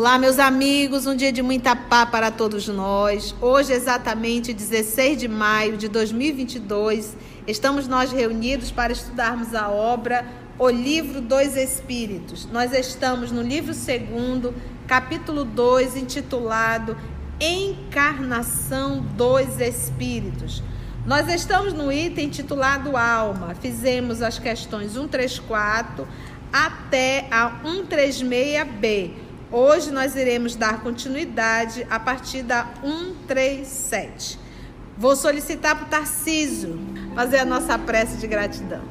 Olá, 0.00 0.18
meus 0.18 0.38
amigos, 0.38 1.04
um 1.06 1.14
dia 1.14 1.30
de 1.30 1.42
muita 1.42 1.76
paz 1.76 2.08
para 2.08 2.30
todos 2.30 2.66
nós. 2.68 3.34
Hoje, 3.38 3.74
exatamente 3.74 4.50
16 4.50 5.18
de 5.18 5.28
maio 5.28 5.76
de 5.76 5.88
2022, 5.88 7.14
estamos 7.46 7.86
nós 7.86 8.10
reunidos 8.10 8.70
para 8.70 8.94
estudarmos 8.94 9.54
a 9.54 9.68
obra 9.68 10.24
O 10.58 10.70
Livro 10.70 11.20
dos 11.20 11.54
Espíritos. 11.54 12.48
Nós 12.50 12.72
estamos 12.72 13.30
no 13.30 13.42
livro 13.42 13.74
segundo, 13.74 14.54
capítulo 14.86 15.44
2, 15.44 15.94
intitulado 15.98 16.96
Encarnação 17.38 19.02
dos 19.02 19.60
Espíritos. 19.60 20.62
Nós 21.04 21.28
estamos 21.28 21.74
no 21.74 21.92
item 21.92 22.28
intitulado 22.28 22.96
Alma. 22.96 23.54
Fizemos 23.54 24.22
as 24.22 24.38
questões 24.38 24.92
134 24.92 26.08
até 26.50 27.28
a 27.30 27.60
136b 27.62 29.28
Hoje 29.52 29.90
nós 29.90 30.14
iremos 30.14 30.54
dar 30.54 30.80
continuidade 30.80 31.84
a 31.90 31.98
partir 31.98 32.44
da 32.44 32.72
137. 32.82 34.38
Vou 34.96 35.16
solicitar 35.16 35.74
para 35.76 35.86
o 35.86 35.88
Tarcísio 35.88 36.78
fazer 37.16 37.38
a 37.38 37.44
nossa 37.44 37.76
prece 37.76 38.16
de 38.18 38.28
gratidão. 38.28 38.82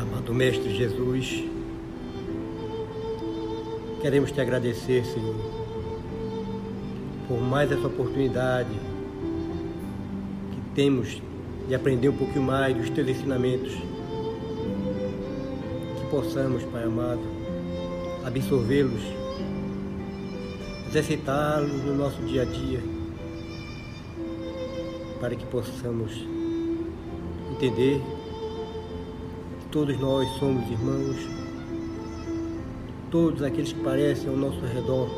Amado 0.00 0.34
Mestre 0.34 0.74
Jesus, 0.74 1.44
queremos 4.00 4.32
te 4.32 4.40
agradecer, 4.40 5.04
Senhor, 5.04 5.36
por 7.28 7.40
mais 7.40 7.70
essa 7.70 7.86
oportunidade 7.86 8.74
que 10.50 10.74
temos 10.74 11.22
e 11.72 11.74
aprender 11.74 12.10
um 12.10 12.16
pouquinho 12.16 12.42
mais 12.42 12.76
dos 12.76 12.90
teus 12.90 13.08
ensinamentos. 13.08 13.72
Que 13.72 16.06
possamos, 16.10 16.62
Pai 16.64 16.84
amado, 16.84 17.22
absorvê-los, 18.26 19.00
exercitá-los 20.86 21.82
no 21.82 21.96
nosso 21.96 22.20
dia 22.26 22.42
a 22.42 22.44
dia, 22.44 22.78
para 25.18 25.34
que 25.34 25.46
possamos 25.46 26.12
entender 27.52 28.02
que 29.60 29.66
todos 29.70 29.98
nós 29.98 30.28
somos 30.38 30.70
irmãos, 30.70 31.16
todos 33.10 33.42
aqueles 33.42 33.72
que 33.72 33.80
parecem 33.80 34.28
ao 34.28 34.36
nosso 34.36 34.60
redor 34.60 35.08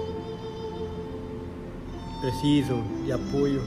precisam 2.21 2.85
de 3.05 3.11
apoio 3.11 3.61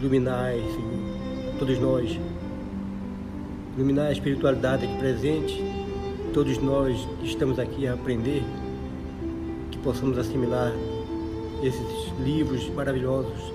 iluminai, 0.00 0.58
Senhor, 0.58 1.58
todos 1.58 1.78
nós. 1.78 2.18
Iluminar 3.76 4.06
a 4.06 4.12
espiritualidade 4.12 4.86
aqui 4.86 4.98
presente, 4.98 5.62
todos 6.32 6.58
nós 6.58 7.06
estamos 7.22 7.58
aqui 7.58 7.86
a 7.86 7.92
aprender, 7.92 8.42
que 9.70 9.78
possamos 9.78 10.18
assimilar 10.18 10.72
esses 11.62 12.12
livros 12.24 12.68
maravilhosos 12.70 13.52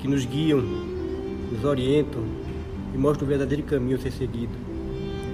que 0.00 0.06
nos 0.06 0.24
guiam, 0.26 0.60
nos 0.60 1.64
orientam 1.64 2.22
e 2.94 2.98
mostram 2.98 3.26
o 3.26 3.28
verdadeiro 3.28 3.62
caminho 3.62 3.96
a 3.96 4.00
ser 4.00 4.12
seguido. 4.12 4.52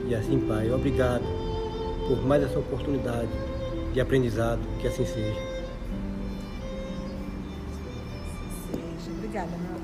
E 0.09 0.15
assim, 0.15 0.39
Pai, 0.41 0.71
obrigado 0.71 1.25
por 2.09 2.25
mais 2.25 2.43
essa 2.43 2.59
oportunidade 2.59 3.31
de 3.93 4.01
aprendizado, 4.01 4.61
que 4.81 4.87
assim 4.87 5.05
seja. 5.05 5.52
Obrigada, 9.43 9.57
meu 9.57 9.81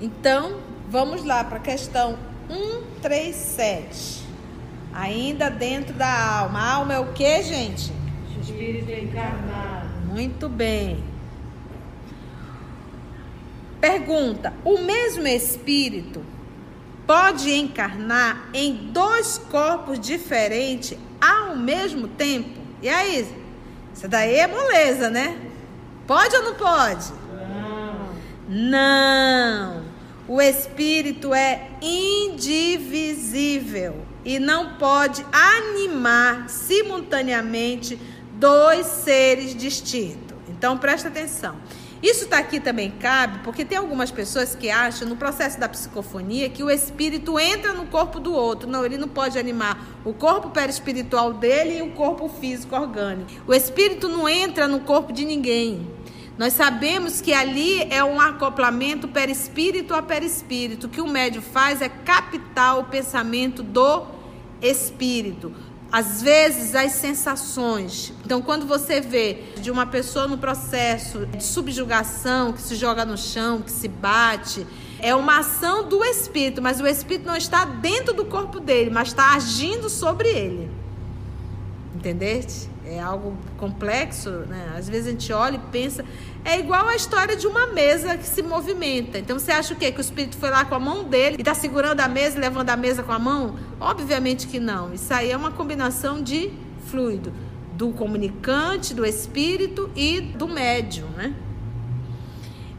Então, 0.00 0.60
vamos 0.88 1.24
lá 1.24 1.44
para 1.44 1.56
a 1.56 1.60
questão 1.60 2.18
137. 2.48 4.24
Ainda 4.92 5.50
dentro 5.50 5.94
da 5.94 6.38
alma. 6.38 6.60
A 6.60 6.72
alma 6.74 6.94
é 6.94 6.98
o 7.00 7.12
que, 7.12 7.42
gente? 7.42 7.92
Espírito 8.40 8.90
encarnado. 8.90 9.88
Muito 10.06 10.48
bem. 10.48 11.02
Pergunta: 13.80 14.52
o 14.64 14.78
mesmo 14.78 15.26
espírito 15.26 16.22
pode 17.06 17.52
encarnar 17.52 18.48
em 18.54 18.90
dois 18.92 19.38
corpos 19.50 19.98
diferentes 19.98 20.96
ao 21.20 21.56
mesmo 21.56 22.08
tempo? 22.08 22.60
E 22.80 22.88
aí? 22.88 23.26
Isso 23.92 24.06
daí 24.08 24.36
é 24.36 24.46
moleza, 24.46 25.10
né? 25.10 25.36
Pode 26.06 26.36
ou 26.36 26.42
não 26.44 26.54
pode? 26.54 27.23
Não. 28.48 29.82
O 30.26 30.40
espírito 30.40 31.34
é 31.34 31.68
indivisível 31.82 32.54
e 34.24 34.38
não 34.38 34.76
pode 34.76 35.24
animar 35.32 36.48
simultaneamente 36.48 38.00
dois 38.32 38.86
seres 38.86 39.54
distintos. 39.54 40.38
Então 40.48 40.78
presta 40.78 41.08
atenção. 41.08 41.56
Isso 42.02 42.24
está 42.24 42.38
aqui 42.38 42.60
também 42.60 42.90
cabe 42.90 43.38
porque 43.38 43.64
tem 43.64 43.78
algumas 43.78 44.10
pessoas 44.10 44.54
que 44.54 44.68
acham 44.68 45.08
no 45.08 45.16
processo 45.16 45.58
da 45.58 45.66
psicofonia 45.66 46.50
que 46.50 46.62
o 46.62 46.70
espírito 46.70 47.38
entra 47.38 47.72
no 47.72 47.86
corpo 47.86 48.20
do 48.20 48.34
outro. 48.34 48.68
Não, 48.68 48.84
ele 48.84 48.98
não 48.98 49.08
pode 49.08 49.38
animar 49.38 50.00
o 50.04 50.12
corpo 50.12 50.50
perispiritual 50.50 51.32
dele 51.32 51.78
e 51.78 51.82
o 51.82 51.92
corpo 51.92 52.28
físico 52.28 52.76
orgânico. 52.76 53.30
O 53.46 53.54
espírito 53.54 54.06
não 54.06 54.28
entra 54.28 54.68
no 54.68 54.80
corpo 54.80 55.14
de 55.14 55.24
ninguém. 55.24 55.93
Nós 56.36 56.52
sabemos 56.52 57.20
que 57.20 57.32
ali 57.32 57.82
é 57.90 58.02
um 58.02 58.20
acoplamento 58.20 59.06
perispírito 59.06 59.94
a 59.94 60.02
perispírito. 60.02 60.86
O 60.86 60.90
que 60.90 61.00
o 61.00 61.06
médio 61.06 61.40
faz 61.40 61.80
é 61.80 61.88
captar 61.88 62.78
o 62.78 62.84
pensamento 62.84 63.62
do 63.62 64.04
espírito. 64.60 65.52
Às 65.92 66.20
vezes, 66.22 66.74
as 66.74 66.90
sensações. 66.92 68.12
Então, 68.24 68.42
quando 68.42 68.66
você 68.66 69.00
vê 69.00 69.44
de 69.60 69.70
uma 69.70 69.86
pessoa 69.86 70.26
no 70.26 70.36
processo 70.36 71.24
de 71.24 71.44
subjugação, 71.44 72.52
que 72.52 72.60
se 72.60 72.74
joga 72.74 73.04
no 73.04 73.16
chão, 73.16 73.62
que 73.62 73.70
se 73.70 73.86
bate, 73.86 74.66
é 74.98 75.14
uma 75.14 75.38
ação 75.38 75.88
do 75.88 76.04
espírito, 76.04 76.60
mas 76.60 76.80
o 76.80 76.86
espírito 76.86 77.26
não 77.26 77.36
está 77.36 77.64
dentro 77.64 78.12
do 78.12 78.24
corpo 78.24 78.58
dele, 78.58 78.90
mas 78.90 79.08
está 79.08 79.34
agindo 79.34 79.88
sobre 79.88 80.28
ele. 80.28 80.68
Entendeste? 81.94 82.73
É 82.86 83.00
algo 83.00 83.36
complexo, 83.56 84.30
né? 84.30 84.74
Às 84.76 84.88
vezes 84.88 85.06
a 85.06 85.10
gente 85.10 85.32
olha 85.32 85.56
e 85.56 85.70
pensa, 85.70 86.04
é 86.44 86.58
igual 86.58 86.86
a 86.86 86.94
história 86.94 87.36
de 87.36 87.46
uma 87.46 87.66
mesa 87.68 88.16
que 88.16 88.26
se 88.26 88.42
movimenta. 88.42 89.18
Então 89.18 89.38
você 89.38 89.52
acha 89.52 89.74
o 89.74 89.76
quê? 89.76 89.90
Que 89.90 89.98
o 89.98 90.02
espírito 90.02 90.36
foi 90.36 90.50
lá 90.50 90.64
com 90.64 90.74
a 90.74 90.80
mão 90.80 91.04
dele 91.04 91.36
e 91.38 91.40
está 91.40 91.54
segurando 91.54 92.00
a 92.00 92.08
mesa 92.08 92.36
e 92.36 92.40
levando 92.40 92.70
a 92.70 92.76
mesa 92.76 93.02
com 93.02 93.12
a 93.12 93.18
mão? 93.18 93.56
Obviamente 93.80 94.46
que 94.46 94.60
não. 94.60 94.92
Isso 94.92 95.12
aí 95.12 95.30
é 95.30 95.36
uma 95.36 95.50
combinação 95.50 96.22
de 96.22 96.52
fluido 96.86 97.32
do 97.72 97.90
comunicante, 97.90 98.94
do 98.94 99.04
espírito 99.04 99.90
e 99.96 100.20
do 100.20 100.46
médium, 100.46 101.08
né? 101.16 101.34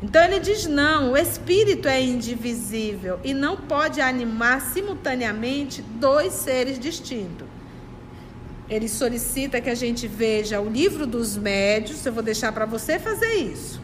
Então 0.02 0.24
ele 0.24 0.40
diz: 0.40 0.68
não, 0.68 1.14
o 1.14 1.18
espírito 1.18 1.88
é 1.88 2.02
indivisível 2.02 3.20
e 3.24 3.34
não 3.34 3.58
pode 3.58 4.00
animar 4.00 4.62
simultaneamente 4.62 5.82
dois 5.82 6.34
seres 6.34 6.78
distintos 6.78 7.45
ele 8.70 8.88
solicita 8.90 9.62
que 9.62 9.70
a 9.70 9.76
gente 9.76 10.08
veja 10.08 10.60
o 10.60 10.70
livro 10.70 11.06
dos 11.06 11.38
médios. 11.38 12.06
Eu 12.06 12.14
vou 12.14 12.24
deixar 12.24 12.52
para 12.52 12.66
você 12.66 12.98
fazer 12.98 13.34
isso. 13.36 13.82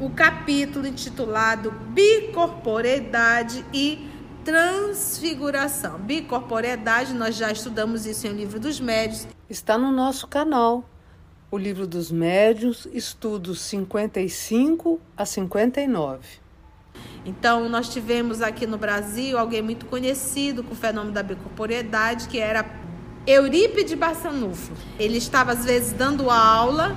O 0.00 0.10
capítulo 0.10 0.86
intitulado 0.86 1.72
Bicorporeidade 1.88 3.64
e 3.72 4.06
Transfiguração. 4.44 5.98
Bicorporeidade, 5.98 7.12
nós 7.12 7.36
já 7.36 7.50
estudamos 7.50 8.06
isso 8.06 8.26
em 8.26 8.30
o 8.30 8.34
livro 8.34 8.60
dos 8.60 8.78
médios. 8.78 9.26
Está 9.50 9.76
no 9.76 9.90
nosso 9.90 10.28
canal. 10.28 10.88
O 11.50 11.58
livro 11.58 11.86
dos 11.86 12.12
médios, 12.12 12.86
estudos 12.92 13.60
55 13.62 15.00
a 15.16 15.24
59. 15.24 16.20
Então, 17.24 17.68
nós 17.68 17.88
tivemos 17.88 18.40
aqui 18.40 18.66
no 18.66 18.78
Brasil 18.78 19.36
alguém 19.36 19.60
muito 19.60 19.86
conhecido 19.86 20.62
com 20.62 20.72
o 20.72 20.76
fenômeno 20.76 21.12
da 21.12 21.22
bicorporeidade, 21.22 22.28
que 22.28 22.38
era 22.38 22.62
Eurípides 23.28 23.92
Barçanufo. 23.92 24.72
Ele 24.98 25.18
estava 25.18 25.52
às 25.52 25.62
vezes 25.62 25.92
dando 25.92 26.30
aula 26.30 26.96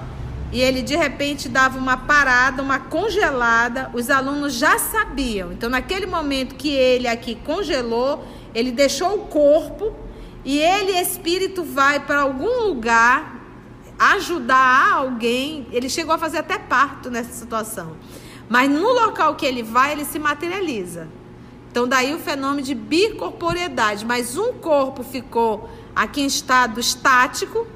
e 0.50 0.62
ele 0.62 0.82
de 0.82 0.96
repente 0.96 1.50
dava 1.50 1.78
uma 1.78 1.98
parada, 1.98 2.64
uma 2.64 2.80
congelada. 2.80 3.92
Os 3.94 4.10
alunos 4.10 4.54
já 4.54 4.80
sabiam. 4.80 5.52
Então, 5.52 5.70
naquele 5.70 6.06
momento 6.06 6.56
que 6.56 6.70
ele 6.70 7.06
aqui 7.06 7.36
congelou, 7.36 8.26
ele 8.56 8.72
deixou 8.72 9.16
o 9.16 9.20
corpo 9.28 9.94
e 10.46 10.58
ele, 10.58 10.94
espírito, 10.94 11.66
vai 11.66 12.00
para 12.00 12.22
algum 12.22 12.66
lugar 12.68 13.42
ajudar 14.00 14.94
alguém. 14.94 15.68
Ele 15.70 15.90
chegou 15.90 16.16
a 16.16 16.18
fazer 16.18 16.38
até 16.38 16.58
parto 16.58 17.12
nessa 17.12 17.34
situação. 17.34 17.98
Mas 18.48 18.70
no 18.70 18.94
local 18.94 19.36
que 19.36 19.46
ele 19.46 19.64
vai, 19.64 19.92
ele 19.92 20.06
se 20.06 20.18
materializa. 20.18 21.10
Então, 21.70 21.86
daí 21.86 22.14
o 22.14 22.20
fenômeno 22.20 22.62
de 22.62 22.74
bicorporiedade. 22.74 24.06
Mas 24.06 24.38
um 24.38 24.54
corpo 24.54 25.04
ficou 25.04 25.70
aqui 25.96 26.22
em 26.22 26.26
estado 26.26 26.80
estático 26.80 27.68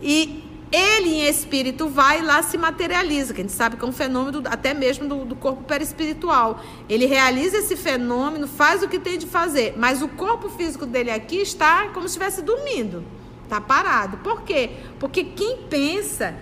e 0.00 0.44
ele 0.72 1.14
em 1.14 1.28
espírito 1.28 1.88
vai 1.88 2.22
lá 2.22 2.42
se 2.42 2.56
materializa, 2.56 3.34
que 3.34 3.40
a 3.40 3.44
gente 3.44 3.52
sabe 3.52 3.76
que 3.76 3.84
é 3.84 3.88
um 3.88 3.92
fenômeno 3.92 4.42
até 4.46 4.72
mesmo 4.72 5.08
do, 5.08 5.24
do 5.24 5.34
corpo 5.34 5.64
perispiritual. 5.64 6.62
Ele 6.88 7.06
realiza 7.06 7.58
esse 7.58 7.76
fenômeno, 7.76 8.46
faz 8.46 8.82
o 8.82 8.88
que 8.88 8.98
tem 8.98 9.18
de 9.18 9.26
fazer, 9.26 9.74
mas 9.76 10.00
o 10.00 10.08
corpo 10.08 10.48
físico 10.48 10.86
dele 10.86 11.10
aqui 11.10 11.36
está 11.36 11.88
como 11.88 12.02
se 12.02 12.16
estivesse 12.16 12.42
dormindo, 12.42 13.04
está 13.42 13.60
parado. 13.60 14.18
Por 14.18 14.42
quê? 14.42 14.70
Porque 15.00 15.24
quem 15.24 15.58
pensa, 15.68 16.36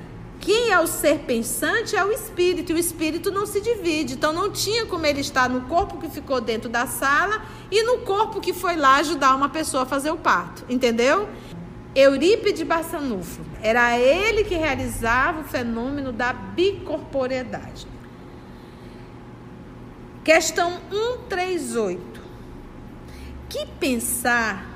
quem 0.49 0.71
é 0.71 0.81
o 0.81 0.87
ser 0.87 1.19
pensante 1.27 1.95
é 1.95 2.03
o 2.03 2.11
espírito, 2.11 2.73
e 2.73 2.75
o 2.75 2.79
espírito 2.79 3.31
não 3.31 3.45
se 3.45 3.61
divide. 3.61 4.15
Então 4.15 4.33
não 4.33 4.50
tinha 4.50 4.87
como 4.87 5.05
ele 5.05 5.21
estar 5.21 5.47
no 5.47 5.69
corpo 5.69 5.99
que 5.99 6.09
ficou 6.09 6.41
dentro 6.41 6.71
da 6.71 6.87
sala 6.87 7.43
e 7.71 7.83
no 7.83 7.99
corpo 7.99 8.41
que 8.41 8.55
foi 8.55 8.75
lá 8.75 8.97
ajudar 8.97 9.35
uma 9.35 9.50
pessoa 9.50 9.83
a 9.83 9.87
fazer 9.87 10.11
o 10.11 10.17
parto, 10.17 10.65
entendeu? 10.67 11.29
Eurípides 11.95 12.62
Barçanufo. 12.62 13.43
Era 13.61 13.99
ele 13.99 14.43
que 14.43 14.55
realizava 14.55 15.43
o 15.43 15.45
fenômeno 15.45 16.12
da 16.12 16.33
bicorporeidade. 16.33 17.87
Questão 20.25 20.81
138. 20.91 22.23
Que 23.50 23.67
pensar 23.79 24.67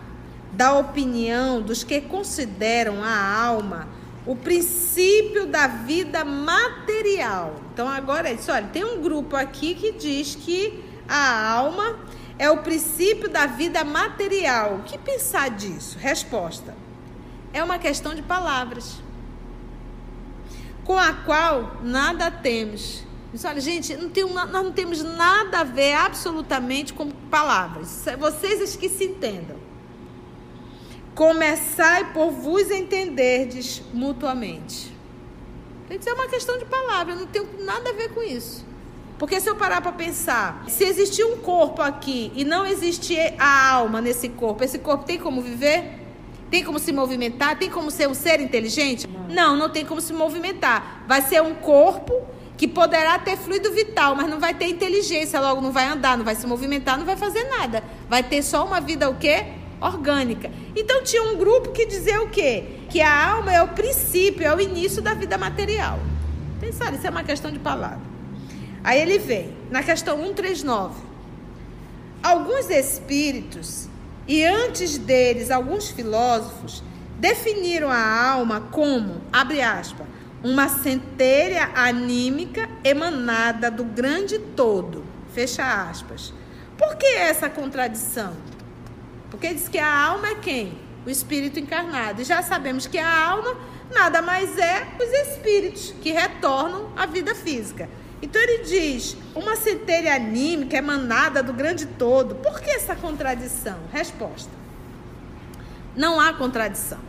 da 0.52 0.74
opinião 0.74 1.62
dos 1.62 1.82
que 1.82 1.98
consideram 2.02 3.02
a 3.02 3.42
alma 3.42 4.01
o 4.26 4.36
princípio 4.36 5.46
da 5.46 5.66
vida 5.66 6.24
material? 6.24 7.56
Então, 7.72 7.88
agora 7.88 8.28
é 8.28 8.34
isso. 8.34 8.50
Olha, 8.50 8.68
tem 8.72 8.84
um 8.84 9.00
grupo 9.02 9.36
aqui 9.36 9.74
que 9.74 9.92
diz 9.92 10.34
que 10.34 10.84
a 11.08 11.50
alma 11.50 11.98
é 12.38 12.50
o 12.50 12.58
princípio 12.58 13.28
da 13.28 13.46
vida 13.46 13.84
material. 13.84 14.76
O 14.76 14.82
que 14.82 14.98
pensar 14.98 15.50
disso? 15.50 15.98
Resposta 15.98 16.74
é 17.52 17.62
uma 17.62 17.78
questão 17.78 18.14
de 18.14 18.22
palavras, 18.22 19.00
com 20.84 20.98
a 20.98 21.12
qual 21.12 21.76
nada 21.82 22.30
temos. 22.30 23.04
Diz, 23.32 23.44
olha, 23.44 23.60
gente, 23.60 23.96
não 23.96 24.10
tem, 24.10 24.24
nós 24.24 24.50
não 24.50 24.72
temos 24.72 25.02
nada 25.02 25.60
a 25.60 25.64
ver 25.64 25.94
absolutamente 25.94 26.92
com 26.92 27.10
palavras. 27.10 28.04
Vocês 28.18 28.76
que 28.76 28.88
se 28.88 29.04
entendam. 29.04 29.61
Começai 31.14 32.12
por 32.12 32.30
vos 32.30 32.70
entenderdes 32.70 33.82
mutuamente. 33.92 34.92
Isso 35.90 36.08
é 36.08 36.14
uma 36.14 36.26
questão 36.26 36.58
de 36.58 36.64
palavra, 36.64 37.14
não 37.14 37.26
tem 37.26 37.46
nada 37.60 37.90
a 37.90 37.92
ver 37.92 38.08
com 38.14 38.22
isso. 38.22 38.64
Porque 39.18 39.40
se 39.40 39.48
eu 39.48 39.54
parar 39.54 39.80
para 39.80 39.92
pensar, 39.92 40.64
se 40.66 40.84
existir 40.84 41.24
um 41.24 41.36
corpo 41.36 41.82
aqui 41.82 42.32
e 42.34 42.44
não 42.44 42.66
existir 42.66 43.34
a 43.38 43.70
alma 43.70 44.00
nesse 44.00 44.28
corpo, 44.30 44.64
esse 44.64 44.78
corpo 44.78 45.04
tem 45.04 45.18
como 45.18 45.42
viver? 45.42 46.00
Tem 46.50 46.64
como 46.64 46.78
se 46.78 46.92
movimentar? 46.92 47.58
Tem 47.58 47.70
como 47.70 47.90
ser 47.90 48.08
um 48.08 48.14
ser 48.14 48.40
inteligente? 48.40 49.08
Não, 49.28 49.56
não 49.56 49.70
tem 49.70 49.86
como 49.86 50.00
se 50.00 50.12
movimentar. 50.12 51.04
Vai 51.06 51.22
ser 51.22 51.40
um 51.42 51.54
corpo 51.54 52.20
que 52.56 52.66
poderá 52.66 53.18
ter 53.18 53.36
fluido 53.36 53.70
vital, 53.72 54.14
mas 54.14 54.28
não 54.28 54.40
vai 54.40 54.54
ter 54.54 54.66
inteligência, 54.66 55.40
logo 55.40 55.60
não 55.60 55.72
vai 55.72 55.86
andar, 55.86 56.16
não 56.16 56.24
vai 56.24 56.34
se 56.34 56.46
movimentar, 56.46 56.98
não 56.98 57.06
vai 57.06 57.16
fazer 57.16 57.44
nada. 57.44 57.82
Vai 58.08 58.22
ter 58.22 58.42
só 58.42 58.64
uma 58.64 58.80
vida 58.80 59.08
o 59.08 59.16
quê? 59.16 59.46
Orgânica. 59.82 60.50
Então 60.76 61.02
tinha 61.02 61.22
um 61.22 61.36
grupo 61.36 61.72
que 61.72 61.84
dizia 61.86 62.22
o 62.22 62.30
quê? 62.30 62.64
Que 62.88 63.00
a 63.00 63.30
alma 63.32 63.52
é 63.52 63.62
o 63.62 63.68
princípio, 63.68 64.46
é 64.46 64.54
o 64.54 64.60
início 64.60 65.02
da 65.02 65.14
vida 65.14 65.36
material. 65.36 65.98
Pensaram, 66.60 66.96
isso 66.96 67.06
é 67.06 67.10
uma 67.10 67.24
questão 67.24 67.50
de 67.50 67.58
palavra. 67.58 68.00
Aí 68.84 69.00
ele 69.00 69.18
vem, 69.18 69.52
na 69.70 69.82
questão 69.82 70.16
139. 70.18 70.94
Alguns 72.22 72.70
espíritos 72.70 73.88
e 74.26 74.44
antes 74.44 74.96
deles, 74.98 75.50
alguns 75.50 75.90
filósofos 75.90 76.82
definiram 77.18 77.90
a 77.90 78.30
alma 78.30 78.60
como, 78.70 79.20
abre 79.32 79.60
aspas, 79.60 80.06
uma 80.42 80.68
centelha 80.68 81.70
anímica 81.74 82.68
emanada 82.84 83.70
do 83.70 83.84
grande 83.84 84.38
todo, 84.38 85.04
fecha 85.32 85.88
aspas. 85.88 86.32
Por 86.76 86.96
que 86.96 87.06
essa 87.06 87.48
contradição? 87.48 88.32
Porque 89.32 89.54
diz 89.54 89.66
que 89.66 89.78
a 89.78 90.08
alma 90.08 90.28
é 90.28 90.34
quem? 90.34 90.78
O 91.06 91.10
espírito 91.10 91.58
encarnado. 91.58 92.20
E 92.20 92.24
já 92.24 92.42
sabemos 92.42 92.86
que 92.86 92.98
a 92.98 93.30
alma 93.30 93.56
nada 93.90 94.20
mais 94.20 94.58
é 94.58 94.86
os 95.00 95.28
espíritos 95.30 95.94
que 96.02 96.12
retornam 96.12 96.92
à 96.94 97.06
vida 97.06 97.34
física. 97.34 97.88
Então 98.20 98.40
ele 98.42 98.58
diz: 98.64 99.16
uma 99.34 99.56
centelha 99.56 100.14
anímica 100.14 100.76
emanada 100.76 101.42
do 101.42 101.54
grande 101.54 101.86
todo. 101.86 102.34
Por 102.34 102.60
que 102.60 102.68
essa 102.72 102.94
contradição? 102.94 103.78
Resposta: 103.90 104.52
não 105.96 106.20
há 106.20 106.34
contradição. 106.34 107.00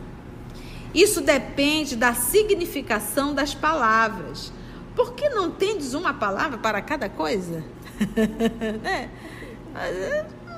Isso 0.94 1.20
depende 1.20 1.94
da 1.94 2.14
significação 2.14 3.34
das 3.34 3.54
palavras. 3.54 4.50
Por 4.96 5.12
que 5.12 5.28
não 5.28 5.50
tendes 5.50 5.92
uma 5.92 6.14
palavra 6.14 6.56
para 6.56 6.80
cada 6.80 7.06
coisa? 7.10 7.62
né? 8.82 9.10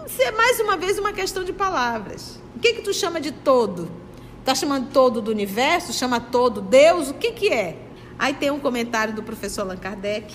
Isso 0.07 0.23
é 0.23 0.31
mais 0.31 0.61
uma 0.61 0.77
vez 0.77 0.99
uma 0.99 1.13
questão 1.13 1.43
de 1.43 1.53
palavras. 1.53 2.41
O 2.55 2.61
que 2.61 2.75
que 2.75 2.83
tu 2.83 2.95
chama 2.95 3.21
de 3.21 3.33
todo? 3.33 3.91
Tá 4.45 4.55
chamando 4.55 4.93
todo 4.93 5.21
do 5.21 5.33
universo? 5.33 5.93
Chama 5.93 6.21
todo 6.21 6.61
Deus? 6.61 7.11
O 7.11 7.15
que 7.15 7.33
que 7.33 7.53
é? 7.53 7.77
Aí 8.17 8.33
tem 8.33 8.51
um 8.53 8.61
comentário 8.61 9.13
do 9.13 9.23
professor 9.23 9.63
Allan 9.63 9.77
Kardec. 9.77 10.33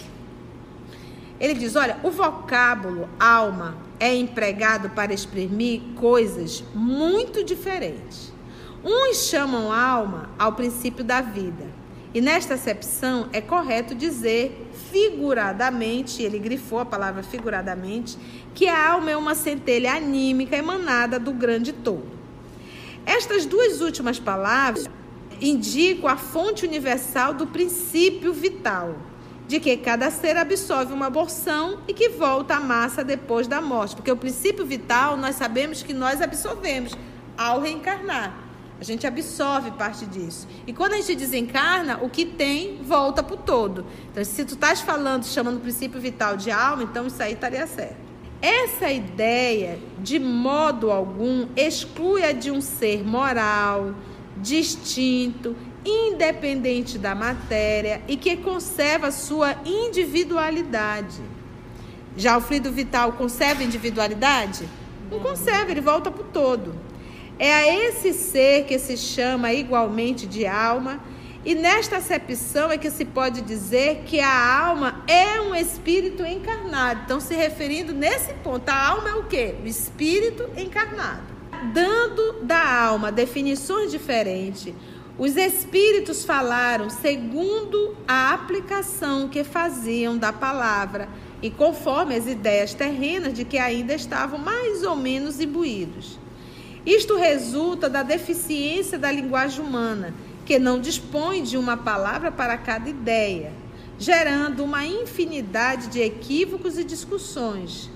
Ele 1.39 1.53
diz: 1.53 1.77
olha, 1.77 1.97
o 2.03 2.12
vocábulo 2.12 3.07
alma 3.18 3.77
é 3.97 4.13
empregado 4.13 4.89
para 4.89 5.13
exprimir 5.13 5.81
coisas 5.95 6.63
muito 6.75 7.41
diferentes. 7.41 8.33
Uns 8.83 9.29
chamam 9.29 9.71
alma 9.71 10.29
ao 10.38 10.51
princípio 10.51 11.03
da 11.03 11.21
vida, 11.21 11.65
e 12.13 12.19
nesta 12.19 12.56
acepção 12.56 13.29
é 13.31 13.39
correto 13.39 13.95
dizer 13.95 14.69
figuradamente, 14.91 16.21
ele 16.21 16.38
grifou 16.38 16.79
a 16.79 16.85
palavra 16.85 17.23
figuradamente, 17.23 18.17
que 18.53 18.67
a 18.67 18.91
alma 18.91 19.11
é 19.11 19.17
uma 19.17 19.33
centelha 19.33 19.93
anímica 19.93 20.55
emanada 20.55 21.17
do 21.17 21.31
grande 21.31 21.71
todo. 21.71 22.05
Estas 23.05 23.45
duas 23.45 23.81
últimas 23.81 24.19
palavras 24.19 24.89
indicam 25.39 26.07
a 26.07 26.17
fonte 26.17 26.65
universal 26.65 27.33
do 27.33 27.47
princípio 27.47 28.31
vital, 28.33 28.95
de 29.47 29.59
que 29.59 29.75
cada 29.77 30.11
ser 30.11 30.38
absorve 30.38 30.94
uma 30.94 31.09
porção 31.09 31.79
e 31.87 31.94
que 31.94 32.09
volta 32.09 32.56
à 32.56 32.59
massa 32.59 33.04
depois 33.04 33.47
da 33.47 33.59
morte. 33.59 33.95
Porque 33.95 34.11
o 34.11 34.16
princípio 34.16 34.66
vital, 34.66 35.18
nós 35.18 35.35
sabemos 35.35 35.81
que 35.81 35.94
nós 35.94 36.21
absorvemos 36.21 36.95
ao 37.37 37.59
reencarnar. 37.59 38.50
A 38.81 38.83
gente 38.83 39.06
absorve 39.06 39.69
parte 39.69 40.07
disso. 40.07 40.47
E 40.66 40.73
quando 40.73 40.94
a 40.94 40.97
gente 40.97 41.14
desencarna, 41.14 42.00
o 42.02 42.09
que 42.09 42.26
tem 42.26 42.81
volta 42.81 43.21
para 43.21 43.35
o 43.35 43.38
todo. 43.38 43.85
Então, 44.11 44.26
se 44.26 44.44
tu 44.44 44.56
estás 44.56 44.81
falando, 44.81 45.23
chamando 45.23 45.57
o 45.57 45.59
princípio 45.59 46.02
vital 46.02 46.35
de 46.35 46.50
alma, 46.50 46.81
então 46.81 47.06
isso 47.06 47.21
aí 47.21 47.33
estaria 47.33 47.68
certo. 47.68 47.97
Essa 48.42 48.92
ideia, 48.92 49.78
de 50.00 50.18
modo 50.18 50.90
algum, 50.90 51.47
exclui 51.56 52.23
a 52.23 52.31
de 52.31 52.50
um 52.50 52.59
ser 52.59 53.06
moral, 53.06 53.94
distinto, 54.38 55.56
independente 55.85 56.97
da 56.97 57.14
matéria 57.14 58.02
e 58.07 58.18
que 58.18 58.35
conserva 58.35 59.11
sua 59.11 59.57
individualidade. 59.64 61.21
Já 62.18 62.35
o 62.35 62.42
fluido 62.42 62.71
vital 62.71 63.14
conserva 63.14 63.64
individualidade? 63.64 64.68
Não 65.11 65.19
conserva, 65.19 65.69
ele 65.69 65.81
volta 65.81 66.09
para 66.09 66.23
o 66.23 66.26
todo. 66.26 66.91
É 67.42 67.52
a 67.52 67.76
esse 67.88 68.14
ser 68.14 68.66
que 68.66 68.78
se 68.78 68.95
chama 68.95 69.52
igualmente 69.52 70.28
de 70.28 70.45
alma, 70.45 71.02
e 71.44 71.56
nesta 71.56 71.98
acepção 71.98 72.71
é 72.71 72.78
que 72.78 72.92
se 72.92 73.04
pode 73.04 73.42
dizer 73.42 74.04
que 74.06 74.19
a 74.19 74.60
alma 74.68 75.04
é 75.07 75.42
um 75.42 75.56
espírito 75.56 76.24
encarnado. 76.24 77.02
Então, 77.04 77.19
se 77.19 77.33
referindo 77.33 77.94
nesse 77.94 78.31
ponto, 78.36 78.69
a 78.69 78.90
alma 78.90 79.10
é 79.10 79.14
o 79.16 79.24
quê? 79.24 79.56
O 79.64 79.68
espírito 79.68 80.48
encarnado 80.56 81.31
dando 81.74 82.42
da 82.42 82.83
alma 82.83 83.12
definições 83.12 83.92
diferentes, 83.92 84.74
os 85.18 85.36
espíritos 85.36 86.26
falaram 86.26 86.90
segundo 86.90 87.95
a 88.07 88.33
aplicação 88.33 89.28
que 89.28 89.44
faziam 89.44 90.18
da 90.18 90.33
palavra 90.33 91.07
e 91.42 91.52
conforme 91.52 92.16
as 92.16 92.26
ideias 92.26 92.74
terrenas 92.74 93.33
de 93.33 93.45
que 93.45 93.57
ainda 93.57 93.94
estavam 93.94 94.40
mais 94.40 94.83
ou 94.83 94.95
menos 94.95 95.40
imbuídos. 95.40 96.18
Isto 96.85 97.16
resulta 97.16 97.90
da 97.90 98.04
deficiência 98.04 98.97
da 98.97 99.11
linguagem 99.11 99.64
humana, 99.64 100.14
que 100.45 100.57
não 100.57 100.80
dispõe 100.80 101.44
de 101.44 101.57
uma 101.57 101.78
palavra 101.78 102.31
para 102.31 102.57
cada 102.57 102.90
ideia, 102.90 103.54
gerando 104.00 104.64
uma 104.64 104.85
infinidade 104.85 105.88
de 105.88 106.02
equívocos 106.02 106.78
e 106.78 106.83
discussões 106.83 107.90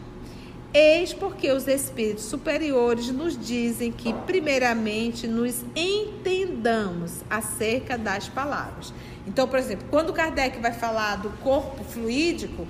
Eis 0.77 1.13
porque 1.13 1.49
os 1.53 1.69
espíritos 1.69 2.25
superiores 2.25 3.09
nos 3.09 3.39
dizem 3.39 3.93
que, 3.93 4.11
primeiramente, 4.11 5.25
nos 5.25 5.63
entendamos 5.73 7.21
acerca 7.29 7.97
das 7.97 8.27
palavras. 8.27 8.93
Então, 9.25 9.47
por 9.47 9.57
exemplo, 9.57 9.87
quando 9.89 10.11
Kardec 10.11 10.59
vai 10.59 10.73
falar 10.73 11.15
do 11.15 11.29
corpo 11.41 11.81
fluídico, 11.85 12.67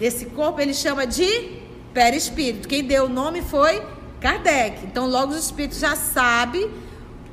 esse 0.00 0.26
corpo 0.26 0.60
ele 0.60 0.72
chama 0.72 1.04
de 1.04 1.58
perispírito. 1.92 2.68
Quem 2.68 2.84
deu 2.84 3.06
o 3.06 3.08
nome 3.08 3.42
foi 3.42 3.82
Kardec. 4.20 4.84
Então, 4.84 5.06
logo 5.06 5.32
os 5.32 5.38
espíritos 5.38 5.78
já 5.78 5.96
sabem 5.96 6.70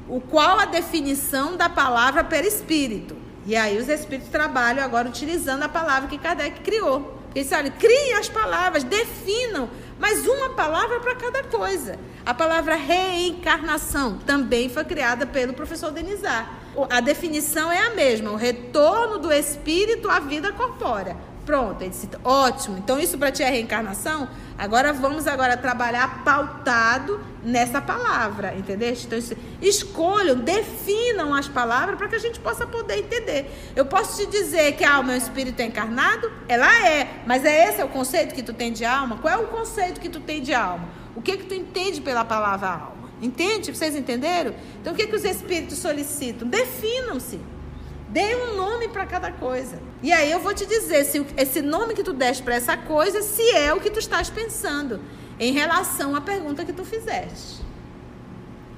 o 0.08 0.22
qual 0.22 0.60
a 0.60 0.65
definição 0.65 1.58
da 1.58 1.70
palavra 1.70 2.24
perispírito. 2.24 3.15
E 3.46 3.56
aí 3.56 3.77
os 3.77 3.88
espíritos 3.88 4.29
trabalham 4.29 4.84
agora 4.84 5.08
utilizando 5.08 5.63
a 5.63 5.70
palavra 5.70 6.10
que 6.10 6.17
Kardec 6.17 6.62
criou. 6.62 7.17
Ele 7.36 7.44
disse, 7.44 7.56
olha, 7.56 7.70
criem 7.70 8.13
as 8.13 8.27
palavras, 8.27 8.84
definam, 8.84 9.70
mas 10.00 10.25
uma 10.25 10.50
palavra 10.51 11.00
para 11.00 11.15
cada 11.15 11.44
coisa. 11.44 12.00
A 12.25 12.34
palavra 12.34 12.75
reencarnação 12.75 14.17
também 14.25 14.70
foi 14.70 14.84
criada 14.84 15.25
pelo 15.25 15.53
professor 15.53 15.91
Denizar. 15.91 16.58
A 16.89 17.00
definição 17.00 17.72
é 17.72 17.88
a 17.88 17.89
mesma, 17.91 18.32
o 18.32 18.36
retorno 18.36 19.17
do 19.17 19.32
espírito 19.32 20.10
à 20.10 20.20
vida 20.20 20.51
corpórea. 20.51 21.15
Pronto, 21.47 21.81
ele 21.81 21.91
disse, 21.91 22.09
ótimo. 22.25 22.77
Então 22.77 22.99
isso 22.99 23.17
para 23.17 23.31
ti 23.31 23.41
é 23.41 23.49
reencarnação? 23.49 24.27
Agora 24.57 24.91
vamos 24.91 25.27
agora 25.27 25.55
trabalhar 25.55 26.21
pautado 26.25 27.21
nessa 27.41 27.79
palavra, 27.79 28.53
entendeu? 28.53 28.91
Então 28.91 29.17
escolham, 29.61 30.35
definam 30.35 31.33
as 31.33 31.47
palavras 31.47 31.97
para 31.97 32.09
que 32.09 32.15
a 32.15 32.19
gente 32.19 32.37
possa 32.41 32.67
poder 32.67 32.99
entender. 32.99 33.49
Eu 33.77 33.85
posso 33.85 34.17
te 34.17 34.29
dizer 34.29 34.73
que 34.73 34.83
a 34.83 34.95
alma 34.95 35.13
é 35.13 35.15
um 35.15 35.17
espírito 35.17 35.61
encarnado? 35.61 36.29
Ela 36.49 36.85
é, 36.85 37.21
mas 37.25 37.45
é 37.45 37.69
esse 37.69 37.79
é 37.79 37.85
o 37.85 37.89
conceito 37.89 38.35
que 38.35 38.43
tu 38.43 38.51
tem 38.51 38.73
de 38.73 38.83
alma? 38.83 39.15
Qual 39.15 39.33
é 39.33 39.37
o 39.37 39.47
conceito 39.47 40.01
que 40.01 40.09
tu 40.09 40.19
tem 40.19 40.41
de 40.41 40.53
alma? 40.53 40.89
O 41.15 41.21
que 41.21 41.37
que 41.37 41.45
tu 41.45 41.53
entende 41.53 42.01
pela 42.01 42.25
palavra 42.25 42.67
alma? 42.71 43.09
Entende? 43.21 43.73
Vocês 43.73 43.95
entenderam? 43.95 44.53
Então 44.81 44.91
o 44.91 44.95
que 44.97 45.07
que 45.07 45.15
os 45.15 45.23
espíritos 45.23 45.77
solicitam? 45.77 46.45
Definam-se. 46.45 47.39
Dê 48.17 48.36
um 48.36 48.55
nome 48.55 48.88
para 48.88 49.05
cada 49.05 49.31
coisa. 49.31 49.77
E 50.01 50.12
aí 50.12 50.31
eu 50.31 50.39
vou 50.39 50.51
te 50.51 50.65
dizer 50.65 51.05
se 51.05 51.24
esse 51.38 51.62
nome 51.62 51.93
que 51.93 52.01
tu 52.01 52.13
deste 52.13 52.41
para 52.41 52.55
essa 52.55 52.75
coisa, 52.75 53.21
se 53.21 53.47
é 53.51 53.71
o 53.71 53.79
que 53.79 53.91
tu 53.91 54.00
estás 54.00 54.27
pensando 54.27 55.00
em 55.39 55.53
relação 55.53 56.15
à 56.15 56.21
pergunta 56.21 56.65
que 56.65 56.74
tu 56.74 56.83
fizeste. 56.83 57.62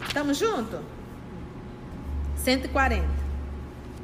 Estamos 0.05 0.35
juntos? 0.35 0.81
140. 2.43 3.07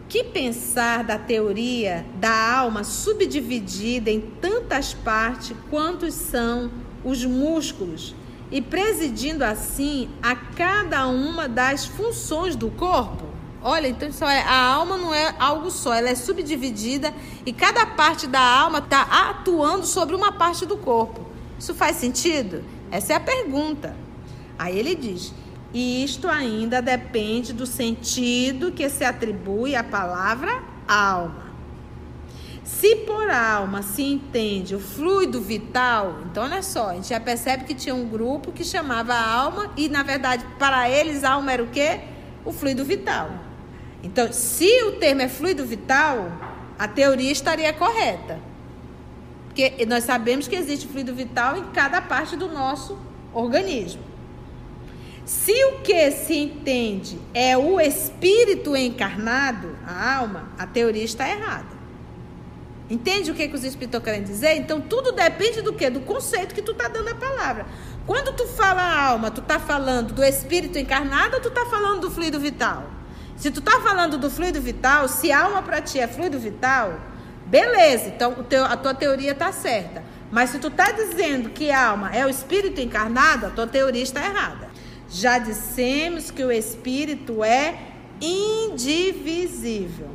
Que 0.07 0.23
pensar 0.23 1.03
da 1.03 1.19
teoria 1.19 2.05
da 2.15 2.53
alma 2.57 2.85
subdividida 2.85 4.09
em 4.09 4.21
tantas 4.21 4.93
partes 4.93 5.53
quantos 5.69 6.13
são 6.13 6.71
os 7.03 7.25
músculos 7.25 8.15
e 8.49 8.61
presidindo 8.61 9.43
assim 9.43 10.09
a 10.23 10.33
cada 10.33 11.05
uma 11.07 11.49
das 11.49 11.85
funções 11.85 12.55
do 12.55 12.71
corpo? 12.71 13.24
Olha, 13.67 13.87
então 13.87 14.11
só 14.11 14.29
é, 14.29 14.43
a 14.43 14.61
alma 14.61 14.95
não 14.95 15.11
é 15.11 15.33
algo 15.39 15.71
só, 15.71 15.91
ela 15.91 16.07
é 16.07 16.13
subdividida 16.13 17.11
e 17.43 17.51
cada 17.51 17.83
parte 17.83 18.27
da 18.27 18.39
alma 18.39 18.77
está 18.77 19.01
atuando 19.01 19.87
sobre 19.87 20.15
uma 20.15 20.31
parte 20.31 20.67
do 20.67 20.77
corpo. 20.77 21.25
Isso 21.57 21.73
faz 21.73 21.95
sentido? 21.95 22.63
Essa 22.91 23.13
é 23.13 23.15
a 23.15 23.19
pergunta. 23.19 23.95
Aí 24.59 24.77
ele 24.77 24.93
diz: 24.93 25.33
e 25.73 26.03
isto 26.03 26.27
ainda 26.27 26.79
depende 26.79 27.53
do 27.53 27.65
sentido 27.65 28.71
que 28.71 28.87
se 28.87 29.03
atribui 29.03 29.75
à 29.75 29.83
palavra 29.83 30.61
alma. 30.87 31.45
Se 32.63 32.97
por 32.97 33.31
alma 33.31 33.81
se 33.81 34.03
entende 34.03 34.75
o 34.75 34.79
fluido 34.79 35.41
vital, 35.41 36.19
então 36.29 36.43
olha 36.43 36.61
só, 36.61 36.91
a 36.91 36.93
gente 36.93 37.09
já 37.09 37.19
percebe 37.19 37.63
que 37.63 37.73
tinha 37.73 37.95
um 37.95 38.07
grupo 38.07 38.51
que 38.51 38.63
chamava 38.63 39.15
alma 39.15 39.71
e 39.75 39.89
na 39.89 40.03
verdade 40.03 40.45
para 40.59 40.87
eles 40.87 41.23
alma 41.23 41.51
era 41.51 41.63
o 41.63 41.67
quê? 41.67 42.01
O 42.45 42.51
fluido 42.51 42.85
vital. 42.85 43.54
Então, 44.05 44.31
se 44.31 44.83
o 44.83 44.91
termo 44.93 45.23
é 45.23 45.27
fluido 45.27 45.65
vital, 45.65 46.31
a 46.77 46.87
teoria 46.87 47.31
estaria 47.31 47.73
correta. 47.73 48.39
Porque 49.47 49.83
nós 49.87 50.03
sabemos 50.03 50.47
que 50.47 50.55
existe 50.55 50.87
fluido 50.87 51.11
vital 51.15 51.57
em 51.57 51.63
cada 51.71 51.99
parte 52.03 52.37
do 52.37 52.47
nosso 52.47 52.99
organismo. 53.33 54.03
Se 55.25 55.51
o 55.65 55.79
que 55.79 56.11
se 56.11 56.37
entende 56.37 57.19
é 57.33 57.57
o 57.57 57.81
espírito 57.81 58.75
encarnado, 58.75 59.75
a 59.87 60.17
alma, 60.17 60.49
a 60.55 60.67
teoria 60.67 61.03
está 61.03 61.27
errada. 61.27 61.75
Entende 62.87 63.31
o 63.31 63.33
que, 63.33 63.47
que 63.47 63.55
os 63.55 63.63
espíritos 63.63 64.03
querendo 64.03 64.25
dizer? 64.25 64.55
Então 64.57 64.79
tudo 64.79 65.13
depende 65.13 65.63
do 65.63 65.73
que? 65.73 65.89
Do 65.89 66.01
conceito 66.01 66.53
que 66.53 66.61
tu 66.61 66.73
está 66.73 66.87
dando 66.87 67.09
a 67.09 67.15
palavra. 67.15 67.65
Quando 68.05 68.35
tu 68.35 68.45
fala 68.49 68.83
alma, 68.83 69.31
tu 69.31 69.41
está 69.41 69.59
falando 69.59 70.13
do 70.13 70.23
espírito 70.23 70.77
encarnado 70.77 71.37
ou 71.37 71.41
tu 71.41 71.47
está 71.47 71.65
falando 71.65 72.01
do 72.01 72.11
fluido 72.11 72.39
vital? 72.39 72.94
Se 73.35 73.51
tu 73.51 73.61
tá 73.61 73.81
falando 73.81 74.17
do 74.17 74.29
fluido 74.29 74.61
vital, 74.61 75.07
se 75.07 75.31
alma 75.31 75.61
para 75.61 75.81
ti 75.81 75.99
é 75.99 76.07
fluido 76.07 76.39
vital, 76.39 76.99
beleza, 77.45 78.07
então 78.07 78.33
teu, 78.43 78.63
a 78.63 78.77
tua 78.77 78.93
teoria 78.93 79.35
tá 79.35 79.51
certa. 79.51 80.03
Mas 80.31 80.49
se 80.49 80.59
tu 80.59 80.71
tá 80.71 80.91
dizendo 80.91 81.49
que 81.49 81.71
alma 81.71 82.15
é 82.15 82.25
o 82.25 82.29
espírito 82.29 82.81
encarnado, 82.81 83.47
a 83.47 83.49
tua 83.49 83.67
teoria 83.67 84.03
está 84.03 84.25
errada. 84.25 84.69
Já 85.09 85.37
dissemos 85.37 86.31
que 86.31 86.43
o 86.43 86.51
espírito 86.51 87.43
é 87.43 87.77
indivisível. 88.19 90.09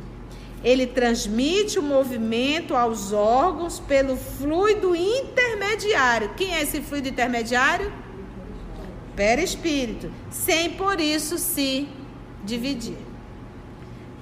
Ele 0.63 0.85
transmite 0.85 1.79
o 1.79 1.81
movimento 1.81 2.75
aos 2.75 3.13
órgãos 3.13 3.79
pelo 3.79 4.15
fluido 4.15 4.95
intermediário. 4.95 6.31
Quem 6.35 6.53
é 6.53 6.61
esse 6.61 6.81
fluido 6.81 7.07
intermediário? 7.07 7.91
Perispírito. 9.15 10.11
Sem 10.29 10.71
por 10.71 10.99
isso 10.99 11.37
se 11.37 11.87
dividir. 12.43 13.10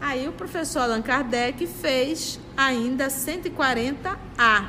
Aí 0.02 0.28
o 0.28 0.32
professor 0.32 0.80
Allan 0.80 1.02
Kardec 1.02 1.68
fez 1.68 2.40
ainda 2.56 3.08
140A. 3.08 4.68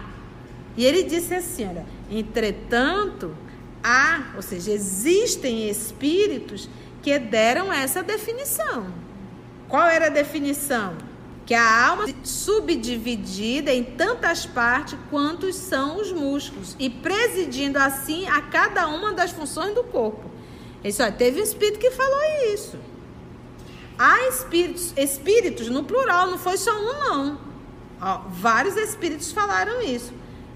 E 0.76 0.84
ele 0.84 1.04
disse 1.04 1.34
assim: 1.34 1.68
olha, 1.68 1.87
entretanto, 2.10 3.37
há, 3.82 4.32
ou 4.34 4.42
seja, 4.42 4.72
existem 4.72 5.68
espíritos 5.68 6.68
que 7.02 7.18
deram 7.18 7.72
essa 7.72 8.02
definição. 8.02 8.92
Qual 9.68 9.87
era 9.87 10.06
a 10.06 10.10
definição? 10.10 10.96
Que 11.46 11.54
a 11.54 11.87
alma 11.87 12.06
subdividida 12.22 13.72
em 13.72 13.82
tantas 13.82 14.46
partes 14.46 14.99
quantos 15.08 15.56
são 15.56 16.00
os 16.00 16.12
músculos 16.12 16.76
e 16.78 16.88
presidindo 16.90 17.78
assim 17.78 18.26
a 18.28 18.40
cada 18.42 18.87
uma 18.88 19.12
das 19.12 19.30
funções 19.30 19.75
do 19.75 19.82
corpo. 19.84 20.30
Isso, 20.82 21.02
ó, 21.02 21.10
teve 21.10 21.40
um 21.40 21.44
espírito 21.44 21.78
que 21.78 21.90
falou 21.90 22.20
isso. 22.52 22.59
Há 24.02 24.28
espíritos, 24.28 24.95
espíritos 24.97 25.69
no 25.69 25.85
plural, 25.85 26.30
não 26.30 26.38
foi 26.38 26.57
só 26.57 26.73
um, 26.73 27.00
não. 27.00 27.38
Ó, 28.00 28.23
vários 28.30 28.75
espíritos 28.75 29.30
falaram 29.30 29.83
isso. 29.83 30.11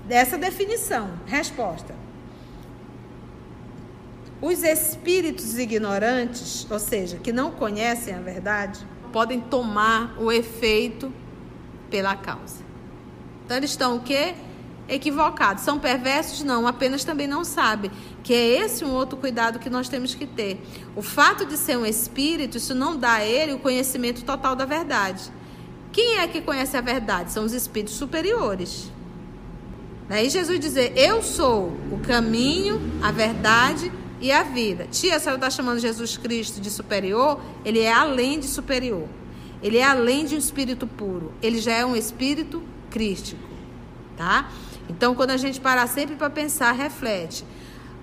Dessa 0.07 0.39
definição. 0.39 1.11
Resposta. 1.27 1.95
Os 4.41 4.63
espíritos 4.63 5.59
ignorantes, 5.59 6.67
ou 6.71 6.79
seja, 6.79 7.19
que 7.19 7.35
não 7.35 7.51
conhecem 7.51 8.15
a 8.15 8.21
verdade, 8.21 8.81
podem 9.13 9.43
tomar 9.43 10.19
o 10.19 10.33
efeito 10.33 11.13
pela 11.91 12.17
causa. 12.17 12.65
Então 13.45 13.59
eles 13.59 13.69
estão 13.69 13.97
o 13.97 14.01
quê? 14.01 14.35
equivocados. 14.89 15.63
São 15.63 15.79
perversos? 15.79 16.43
Não, 16.43 16.67
apenas 16.67 17.05
também 17.05 17.27
não 17.27 17.45
sabem. 17.45 17.91
Que 18.25 18.35
é 18.35 18.65
esse 18.65 18.85
um 18.85 18.93
outro 18.93 19.17
cuidado 19.17 19.61
que 19.61 19.71
nós 19.71 19.89
temos 19.89 20.15
que 20.15 20.27
ter. 20.27 20.61
O 20.97 21.03
fato 21.03 21.47
de 21.47 21.57
ser 21.57 21.79
um 21.79 21.87
espírito, 21.87 22.57
isso 22.57 22.75
não 22.75 22.97
dá 22.97 23.15
a 23.15 23.25
ele 23.25 23.53
o 23.53 23.59
conhecimento 23.61 24.25
total 24.25 24.57
da 24.57 24.65
verdade. 24.65 25.31
Quem 25.93 26.19
é 26.19 26.27
que 26.27 26.41
conhece 26.41 26.77
a 26.77 26.81
verdade? 26.81 27.31
São 27.31 27.45
os 27.45 27.53
espíritos 27.53 27.95
superiores. 27.95 28.91
Daí 30.09 30.29
Jesus 30.29 30.59
dizer: 30.59 30.93
Eu 30.97 31.23
sou 31.23 31.73
o 31.93 32.01
caminho, 32.03 32.81
a 33.01 33.13
verdade 33.13 33.93
e 34.21 34.33
a 34.33 34.43
vida. 34.43 34.89
Tia, 34.91 35.17
a 35.17 35.21
senhora 35.21 35.37
está 35.37 35.51
chamando 35.51 35.79
Jesus 35.79 36.17
Cristo 36.17 36.61
de 36.61 36.71
superior? 36.71 37.41
Ele 37.65 37.81
é 37.81 37.93
além 37.93 38.41
de 38.41 38.47
superior. 38.47 39.07
Ele 39.63 39.79
é 39.79 39.85
além 39.85 40.25
de 40.25 40.35
um 40.35 40.39
espírito 40.39 40.87
puro. 40.87 41.33
Ele 41.43 41.59
já 41.59 41.73
é 41.73 41.87
um 41.87 41.95
espírito 41.95 42.63
crístico. 42.91 43.43
Tá? 44.17 44.51
Então, 44.89 45.15
quando 45.15 45.31
a 45.31 45.37
gente 45.37 45.61
parar 45.61 45.87
sempre 45.87 46.17
para 46.17 46.29
pensar, 46.29 46.73
reflete. 46.73 47.45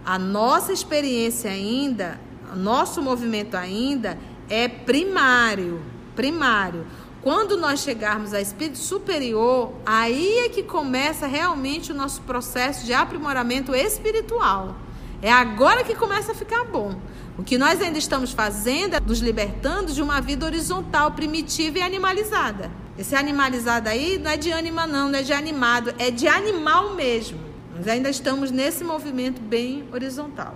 A 0.05 0.17
nossa 0.17 0.73
experiência 0.73 1.51
ainda, 1.51 2.19
nosso 2.55 3.01
movimento 3.01 3.55
ainda 3.55 4.17
é 4.49 4.67
primário, 4.67 5.81
primário. 6.15 6.85
Quando 7.21 7.55
nós 7.55 7.81
chegarmos 7.81 8.33
a 8.33 8.41
espírito 8.41 8.79
superior, 8.79 9.73
aí 9.85 10.39
é 10.39 10.49
que 10.49 10.63
começa 10.63 11.27
realmente 11.27 11.91
o 11.91 11.95
nosso 11.95 12.21
processo 12.21 12.83
de 12.85 12.93
aprimoramento 12.93 13.75
espiritual. 13.75 14.75
É 15.21 15.31
agora 15.31 15.83
que 15.83 15.93
começa 15.93 16.31
a 16.31 16.35
ficar 16.35 16.63
bom. 16.63 16.95
O 17.37 17.43
que 17.43 17.57
nós 17.57 17.79
ainda 17.79 17.97
estamos 17.97 18.31
fazendo 18.31 18.95
é 18.95 18.99
nos 18.99 19.19
libertando 19.19 19.93
de 19.93 20.01
uma 20.01 20.19
vida 20.19 20.45
horizontal, 20.45 21.11
primitiva 21.11 21.77
e 21.77 21.81
animalizada. 21.81 22.71
Esse 22.97 23.15
animalizado 23.15 23.87
aí 23.87 24.17
não 24.17 24.31
é 24.31 24.37
de 24.37 24.51
anima, 24.51 24.85
não, 24.85 25.09
não 25.09 25.19
é 25.19 25.23
de 25.23 25.31
animado, 25.31 25.93
é 25.97 26.09
de 26.09 26.27
animal 26.27 26.95
mesmo. 26.95 27.39
Nós 27.81 27.87
ainda 27.87 28.11
estamos 28.11 28.51
nesse 28.51 28.83
movimento 28.83 29.41
bem 29.41 29.83
horizontal. 29.91 30.53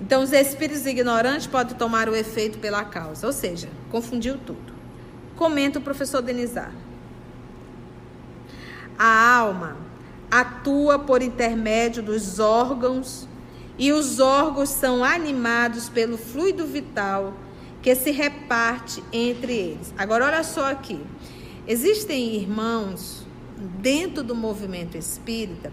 Então, 0.00 0.22
os 0.22 0.32
espíritos 0.32 0.86
ignorantes 0.86 1.46
podem 1.46 1.76
tomar 1.76 2.08
o 2.08 2.16
efeito 2.16 2.58
pela 2.58 2.82
causa, 2.82 3.26
ou 3.26 3.32
seja, 3.32 3.68
confundiu 3.90 4.38
tudo. 4.38 4.72
Comenta 5.36 5.78
o 5.78 5.82
professor 5.82 6.22
Denizar. 6.22 6.72
A 8.98 9.36
alma 9.36 9.76
atua 10.30 10.98
por 10.98 11.20
intermédio 11.20 12.02
dos 12.02 12.38
órgãos 12.38 13.28
e 13.76 13.92
os 13.92 14.18
órgãos 14.18 14.70
são 14.70 15.04
animados 15.04 15.90
pelo 15.90 16.16
fluido 16.16 16.66
vital 16.66 17.34
que 17.82 17.94
se 17.94 18.12
reparte 18.12 19.04
entre 19.12 19.52
eles. 19.52 19.92
Agora, 19.98 20.24
olha 20.24 20.42
só 20.42 20.70
aqui. 20.70 21.04
Existem 21.68 22.34
irmãos 22.34 23.21
dentro 23.62 24.22
do 24.22 24.34
movimento 24.34 24.96
espírita 24.96 25.72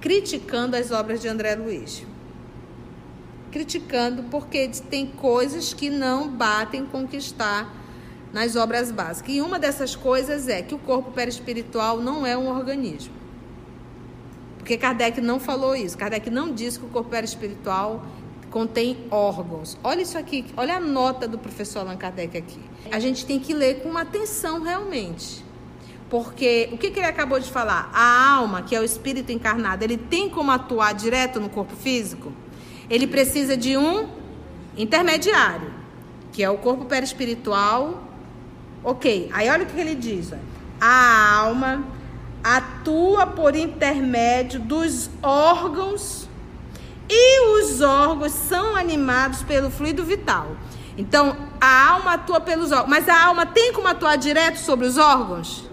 criticando 0.00 0.76
as 0.76 0.90
obras 0.90 1.20
de 1.20 1.28
André 1.28 1.54
Luiz. 1.54 2.04
Criticando 3.50 4.24
porque 4.24 4.68
tem 4.90 5.06
coisas 5.06 5.72
que 5.72 5.88
não 5.90 6.28
batem 6.28 6.84
com 6.86 7.04
o 7.04 7.08
que 7.08 7.16
está 7.16 7.72
nas 8.32 8.54
obras 8.56 8.90
básicas. 8.90 9.34
E 9.34 9.40
uma 9.40 9.58
dessas 9.58 9.96
coisas 9.96 10.48
é 10.48 10.62
que 10.62 10.74
o 10.74 10.78
corpo 10.78 11.12
perispiritual 11.12 12.00
não 12.00 12.26
é 12.26 12.36
um 12.36 12.48
organismo. 12.48 13.14
Porque 14.58 14.76
Kardec 14.76 15.20
não 15.20 15.40
falou 15.40 15.74
isso. 15.74 15.96
Kardec 15.96 16.28
não 16.28 16.52
disse 16.52 16.78
que 16.78 16.86
o 16.86 16.88
corpo 16.88 17.10
perispiritual 17.10 18.04
contém 18.50 18.98
órgãos. 19.10 19.78
Olha 19.82 20.02
isso 20.02 20.18
aqui, 20.18 20.44
olha 20.56 20.76
a 20.76 20.80
nota 20.80 21.26
do 21.26 21.38
professor 21.38 21.80
Allan 21.80 21.96
Kardec 21.96 22.36
aqui. 22.36 22.60
A 22.90 22.98
gente 22.98 23.24
tem 23.24 23.38
que 23.38 23.54
ler 23.54 23.82
com 23.82 23.96
atenção 23.96 24.62
realmente. 24.62 25.45
Porque 26.08 26.68
o 26.72 26.78
que, 26.78 26.90
que 26.90 27.00
ele 27.00 27.06
acabou 27.06 27.40
de 27.40 27.50
falar? 27.50 27.90
A 27.92 28.34
alma, 28.36 28.62
que 28.62 28.76
é 28.76 28.80
o 28.80 28.84
espírito 28.84 29.32
encarnado, 29.32 29.82
ele 29.82 29.96
tem 29.96 30.28
como 30.30 30.50
atuar 30.50 30.94
direto 30.94 31.40
no 31.40 31.48
corpo 31.48 31.74
físico? 31.74 32.32
Ele 32.88 33.06
precisa 33.06 33.56
de 33.56 33.76
um 33.76 34.08
intermediário, 34.76 35.72
que 36.32 36.42
é 36.42 36.50
o 36.50 36.58
corpo 36.58 36.84
perispiritual. 36.84 38.04
Ok, 38.84 39.30
aí 39.32 39.48
olha 39.48 39.64
o 39.64 39.66
que 39.66 39.80
ele 39.80 39.96
diz. 39.96 40.32
A 40.80 41.34
alma 41.38 41.84
atua 42.44 43.26
por 43.26 43.56
intermédio 43.56 44.60
dos 44.60 45.10
órgãos 45.20 46.28
e 47.08 47.40
os 47.58 47.80
órgãos 47.80 48.32
são 48.32 48.76
animados 48.76 49.42
pelo 49.42 49.70
fluido 49.70 50.04
vital. 50.04 50.56
Então, 50.96 51.36
a 51.60 51.90
alma 51.90 52.14
atua 52.14 52.40
pelos 52.40 52.70
órgãos, 52.70 52.88
mas 52.88 53.08
a 53.08 53.24
alma 53.24 53.44
tem 53.44 53.72
como 53.72 53.88
atuar 53.88 54.16
direto 54.16 54.58
sobre 54.58 54.86
os 54.86 54.96
órgãos? 54.96 55.65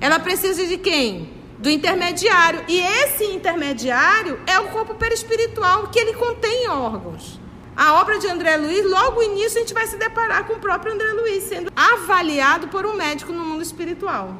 Ela 0.00 0.18
precisa 0.18 0.66
de 0.66 0.78
quem? 0.78 1.30
Do 1.58 1.68
intermediário. 1.68 2.64
E 2.66 2.80
esse 2.80 3.24
intermediário 3.24 4.40
é 4.46 4.58
o 4.58 4.68
corpo 4.68 4.94
perispiritual, 4.94 5.88
que 5.88 5.98
ele 5.98 6.14
contém 6.14 6.68
órgãos. 6.68 7.38
A 7.76 8.00
obra 8.00 8.18
de 8.18 8.26
André 8.26 8.56
Luiz, 8.56 8.84
logo 8.84 9.22
início, 9.22 9.58
a 9.58 9.60
gente 9.60 9.74
vai 9.74 9.86
se 9.86 9.96
deparar 9.96 10.46
com 10.46 10.54
o 10.54 10.58
próprio 10.58 10.92
André 10.92 11.12
Luiz 11.12 11.44
sendo 11.44 11.70
avaliado 11.74 12.68
por 12.68 12.84
um 12.86 12.94
médico 12.94 13.32
no 13.32 13.44
mundo 13.44 13.62
espiritual. 13.62 14.34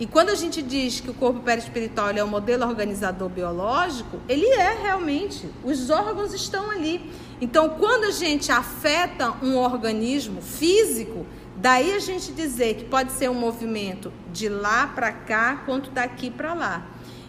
E 0.00 0.06
quando 0.06 0.30
a 0.30 0.34
gente 0.34 0.62
diz 0.62 0.98
que 0.98 1.10
o 1.10 1.14
corpo 1.14 1.40
perispiritual 1.40 2.08
é 2.08 2.24
um 2.24 2.26
modelo 2.26 2.66
organizador 2.66 3.28
biológico, 3.28 4.18
ele 4.26 4.46
é 4.46 4.78
realmente. 4.82 5.46
Os 5.62 5.90
órgãos 5.90 6.32
estão 6.32 6.70
ali. 6.70 7.12
Então, 7.38 7.68
quando 7.78 8.04
a 8.04 8.10
gente 8.10 8.50
afeta 8.50 9.34
um 9.42 9.58
organismo 9.58 10.40
físico, 10.40 11.26
daí 11.60 11.92
a 11.92 11.98
gente 11.98 12.32
dizer 12.32 12.74
que 12.74 12.84
pode 12.84 13.12
ser 13.12 13.28
um 13.28 13.34
movimento 13.34 14.12
de 14.32 14.48
lá 14.48 14.86
para 14.86 15.12
cá, 15.12 15.62
quanto 15.66 15.90
daqui 15.90 16.30
para 16.30 16.54
lá. 16.54 16.86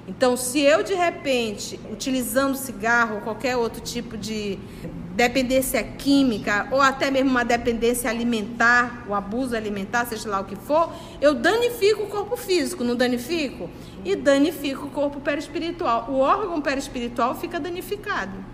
Então, 0.08 0.36
se 0.36 0.60
eu 0.60 0.84
de 0.84 0.94
repente, 0.94 1.80
utilizando 1.92 2.56
cigarro 2.56 3.16
ou 3.16 3.22
qualquer 3.22 3.56
outro 3.56 3.82
tipo 3.82 4.18
de 4.18 4.58
dependência 5.16 5.84
química 5.84 6.68
ou 6.72 6.82
até 6.82 7.12
mesmo 7.12 7.30
uma 7.30 7.46
dependência 7.46 8.10
alimentar, 8.10 9.06
o 9.08 9.14
abuso 9.14 9.56
alimentar, 9.56 10.06
seja 10.06 10.30
lá 10.30 10.40
o 10.40 10.46
que 10.46 10.56
for, 10.56 10.92
eu 11.20 11.34
danifico 11.34 12.04
o 12.04 12.08
corpo 12.08 12.36
físico, 12.36 12.84
não 12.84 12.96
danifico? 12.96 13.70
E 14.04 14.16
danifico 14.16 14.88
o 14.88 14.90
corpo 14.90 15.20
perispiritual. 15.20 16.08
O 16.10 16.20
órgão 16.20 16.60
perispiritual 16.62 17.36
fica 17.36 17.60
danificado. 17.60 18.52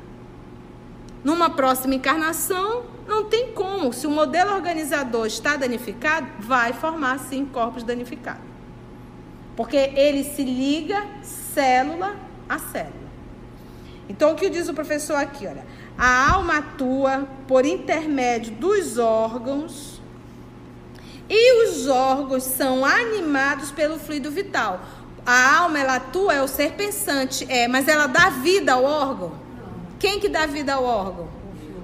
Numa 1.27 1.49
próxima 1.49 1.93
encarnação, 1.93 2.85
não 3.05 3.25
tem 3.25 3.51
como. 3.51 3.91
Se 3.91 4.07
o 4.07 4.09
modelo 4.09 4.53
organizador 4.53 5.27
está 5.27 5.57
danificado, 5.57 6.25
vai 6.39 6.71
formar 6.71 7.19
sim 7.19 7.43
corpos 7.43 7.83
danificados. 7.83 8.45
Porque 9.53 9.75
ele 9.75 10.23
se 10.23 10.41
liga 10.41 11.05
célula 11.21 12.15
a 12.47 12.57
célula. 12.57 13.11
Então, 14.07 14.31
o 14.31 14.35
que 14.35 14.49
diz 14.49 14.69
o 14.69 14.73
professor 14.73 15.17
aqui? 15.17 15.45
Olha, 15.45 15.65
a 15.97 16.31
alma 16.31 16.59
atua 16.59 17.27
por 17.45 17.65
intermédio 17.65 18.53
dos 18.53 18.97
órgãos 18.97 20.01
e 21.29 21.65
os 21.65 21.89
órgãos 21.89 22.43
são 22.43 22.85
animados 22.85 23.69
pelo 23.69 23.99
fluido 23.99 24.31
vital. 24.31 24.79
A 25.25 25.57
alma 25.57 25.77
ela 25.77 25.95
atua 25.97 26.35
é 26.35 26.41
o 26.41 26.47
ser 26.47 26.71
pensante, 26.75 27.45
é, 27.49 27.67
mas 27.67 27.89
ela 27.89 28.07
dá 28.07 28.29
vida 28.29 28.71
ao 28.71 28.85
órgão. 28.85 29.46
Quem 29.99 30.19
que 30.19 30.29
dá 30.29 30.45
vida 30.45 30.73
ao 30.73 30.83
órgão? 30.83 31.29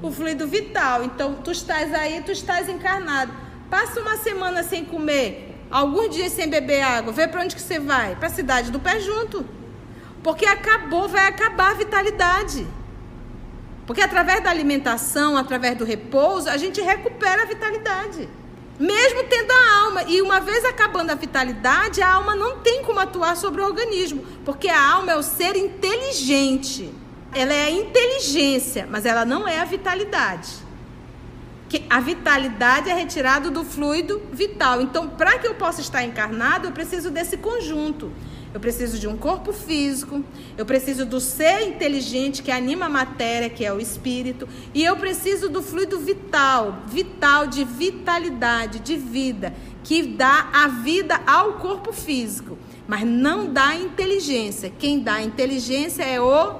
O 0.01 0.11
fluido 0.11 0.47
vital. 0.47 1.03
Então 1.03 1.35
tu 1.35 1.51
estás 1.51 1.93
aí, 1.93 2.21
tu 2.21 2.31
estás 2.31 2.69
encarnado. 2.69 3.33
Passa 3.69 3.99
uma 3.99 4.17
semana 4.17 4.61
sem 4.61 4.85
comer, 4.85 5.55
alguns 5.71 6.13
dias 6.13 6.31
sem 6.31 6.47
beber 6.47 6.81
água. 6.81 7.11
Vê 7.11 7.27
para 7.27 7.41
onde 7.41 7.55
que 7.55 7.61
você 7.61 7.79
vai? 7.79 8.15
Para 8.15 8.27
a 8.27 8.31
cidade 8.31 8.69
do 8.69 8.79
pé 8.79 8.99
junto. 8.99 9.45
Porque 10.21 10.45
acabou, 10.45 11.09
vai 11.09 11.27
acabar 11.27 11.71
a 11.71 11.73
vitalidade. 11.73 12.67
Porque 13.85 14.01
através 14.01 14.41
da 14.43 14.49
alimentação, 14.49 15.35
através 15.35 15.77
do 15.77 15.83
repouso, 15.83 16.49
a 16.49 16.55
gente 16.55 16.79
recupera 16.81 17.43
a 17.43 17.45
vitalidade. 17.45 18.29
Mesmo 18.79 19.23
tendo 19.23 19.51
a 19.51 19.79
alma. 19.85 20.03
E 20.03 20.21
uma 20.21 20.39
vez 20.39 20.63
acabando 20.63 21.11
a 21.11 21.15
vitalidade, 21.15 22.01
a 22.01 22.13
alma 22.13 22.35
não 22.35 22.59
tem 22.59 22.83
como 22.83 22.99
atuar 22.99 23.35
sobre 23.35 23.61
o 23.61 23.65
organismo. 23.65 24.23
Porque 24.45 24.69
a 24.69 24.91
alma 24.93 25.11
é 25.11 25.15
o 25.17 25.23
ser 25.23 25.55
inteligente. 25.55 26.93
Ela 27.35 27.53
é 27.53 27.65
a 27.65 27.71
inteligência, 27.71 28.87
mas 28.89 29.05
ela 29.05 29.25
não 29.25 29.47
é 29.47 29.59
a 29.59 29.65
vitalidade. 29.65 30.49
Que 31.69 31.83
a 31.89 31.99
vitalidade 31.99 32.89
é 32.89 32.93
retirada 32.93 33.49
do 33.49 33.63
fluido 33.63 34.21
vital. 34.31 34.81
Então, 34.81 35.07
para 35.09 35.39
que 35.39 35.47
eu 35.47 35.55
possa 35.55 35.81
estar 35.81 36.03
encarnado, 36.03 36.67
eu 36.67 36.71
preciso 36.71 37.09
desse 37.09 37.37
conjunto. 37.37 38.11
Eu 38.53 38.59
preciso 38.59 38.99
de 38.99 39.07
um 39.07 39.17
corpo 39.17 39.51
físico, 39.51 40.23
eu 40.55 40.63
preciso 40.63 41.07
do 41.07 41.19
ser 41.19 41.63
inteligente 41.63 42.43
que 42.43 42.51
anima 42.51 42.85
a 42.85 42.89
matéria, 42.89 43.49
que 43.49 43.65
é 43.65 43.73
o 43.73 43.79
espírito, 43.79 44.47
e 44.75 44.83
eu 44.83 44.95
preciso 44.95 45.49
do 45.49 45.63
fluido 45.63 45.97
vital, 45.97 46.83
vital 46.85 47.47
de 47.47 47.63
vitalidade, 47.63 48.77
de 48.77 48.95
vida, 48.95 49.55
que 49.83 50.03
dá 50.03 50.49
a 50.53 50.67
vida 50.67 51.19
ao 51.25 51.53
corpo 51.53 51.91
físico, 51.91 52.55
mas 52.87 53.03
não 53.03 53.51
dá 53.51 53.73
inteligência. 53.73 54.69
Quem 54.69 54.99
dá 54.99 55.19
inteligência 55.19 56.03
é 56.03 56.21
o 56.21 56.53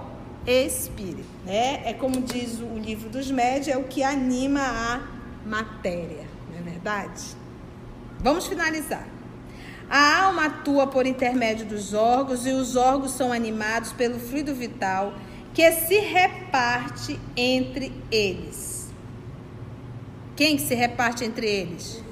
espírito, 0.45 1.23
né? 1.45 1.81
É 1.85 1.93
como 1.93 2.21
diz 2.21 2.59
o 2.59 2.77
livro 2.77 3.09
dos 3.09 3.29
médios, 3.31 3.67
é 3.67 3.77
o 3.77 3.83
que 3.83 4.03
anima 4.03 4.61
a 4.61 5.01
matéria, 5.47 6.25
não 6.51 6.59
é 6.59 6.61
verdade? 6.61 7.35
Vamos 8.19 8.47
finalizar. 8.47 9.07
A 9.89 10.23
alma 10.23 10.45
atua 10.45 10.87
por 10.87 11.05
intermédio 11.05 11.65
dos 11.65 11.93
órgãos 11.93 12.45
e 12.45 12.51
os 12.51 12.75
órgãos 12.75 13.11
são 13.11 13.31
animados 13.31 13.91
pelo 13.91 14.19
fluido 14.19 14.55
vital 14.55 15.13
que 15.53 15.71
se 15.71 15.99
reparte 15.99 17.19
entre 17.35 17.91
eles. 18.09 18.91
Quem 20.35 20.55
que 20.55 20.63
se 20.63 20.73
reparte 20.73 21.23
entre 21.23 21.45
eles? 21.45 22.03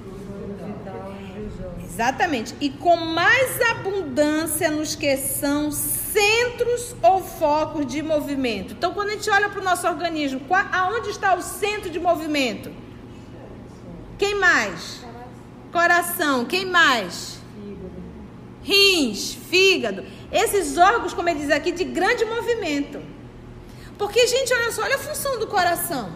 Exatamente. 1.83 2.55
E 2.61 2.69
com 2.69 2.95
mais 2.95 3.59
abundância 3.71 4.69
nos 4.69 4.95
que 4.95 5.17
são 5.17 5.71
centros 6.12 6.95
ou 7.02 7.21
focos 7.21 7.86
de 7.86 8.02
movimento. 8.02 8.74
Então, 8.74 8.93
quando 8.93 9.10
a 9.10 9.12
gente 9.13 9.30
olha 9.30 9.50
para 9.50 9.62
o 9.62 9.63
nosso 9.63 9.88
organismo, 9.88 10.39
qual, 10.41 10.63
aonde 10.71 11.10
está 11.10 11.34
o 11.36 11.41
centro 11.41 11.89
de 11.89 12.00
movimento? 12.00 12.71
Quem 14.17 14.36
mais? 14.36 15.06
Coração. 15.71 16.45
Quem 16.45 16.65
mais? 16.65 17.41
rins, 18.63 19.34
fígado, 19.50 20.06
esses 20.32 20.78
órgãos, 20.78 21.13
como 21.13 21.28
ele 21.30 21.39
diz 21.39 21.50
aqui, 21.50 21.71
de 21.71 21.84
grande 21.84 22.24
movimento. 22.26 23.02
Porque, 23.97 24.26
gente, 24.28 24.54
olha 24.54 24.71
só, 24.71 24.84
olha 24.84 24.95
a 24.95 25.00
função 25.00 25.39
do 25.39 25.47
coração. 25.47 26.12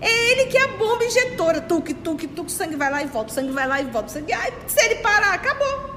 É 0.00 0.30
ele 0.32 0.46
que 0.46 0.58
é 0.58 0.64
a 0.64 0.68
bomba 0.68 1.04
injetora. 1.04 1.60
Tuque, 1.60 1.94
tuque, 1.94 2.26
tuque, 2.26 2.50
sangue 2.50 2.76
vai 2.76 2.90
lá 2.90 3.02
e 3.02 3.06
volta, 3.06 3.32
sangue 3.32 3.52
vai 3.52 3.66
lá 3.66 3.80
e 3.80 3.84
volta. 3.84 4.08
Sangue, 4.08 4.32
ai, 4.32 4.52
se 4.66 4.80
ele 4.84 4.96
parar, 4.96 5.34
acabou. 5.34 5.91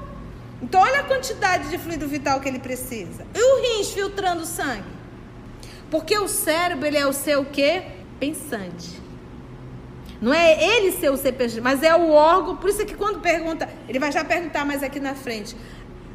Então, 0.62 0.80
olha 0.80 1.00
a 1.00 1.04
quantidade 1.04 1.68
de 1.68 1.78
fluido 1.78 2.08
vital 2.08 2.40
que 2.40 2.48
ele 2.48 2.58
precisa. 2.58 3.26
E 3.34 3.38
o 3.38 3.60
rins 3.60 3.92
filtrando 3.92 4.44
sangue? 4.46 4.96
Porque 5.90 6.18
o 6.18 6.28
cérebro, 6.28 6.86
ele 6.86 6.96
é 6.96 7.06
o 7.06 7.12
seu 7.12 7.44
quê? 7.44 7.82
Pensante. 8.18 9.00
Não 10.20 10.32
é 10.32 10.62
ele 10.62 10.92
ser 10.92 11.10
o 11.10 11.16
CPG, 11.16 11.60
mas 11.60 11.82
é 11.82 11.94
o 11.94 12.10
órgão. 12.10 12.56
Por 12.56 12.70
isso 12.70 12.82
é 12.82 12.84
que 12.84 12.94
quando 12.94 13.20
pergunta, 13.20 13.68
ele 13.88 13.98
vai 13.98 14.10
já 14.10 14.24
perguntar 14.24 14.64
mais 14.64 14.82
aqui 14.82 14.98
na 14.98 15.14
frente. 15.14 15.54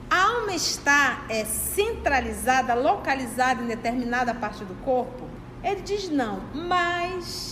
A 0.09 0.23
alma 0.23 0.53
está 0.53 1.23
é, 1.29 1.45
centralizada, 1.45 2.73
localizada 2.73 3.63
em 3.63 3.67
determinada 3.67 4.33
parte 4.33 4.65
do 4.65 4.73
corpo? 4.83 5.29
Ele 5.63 5.81
diz 5.81 6.09
não, 6.09 6.41
mas 6.53 7.50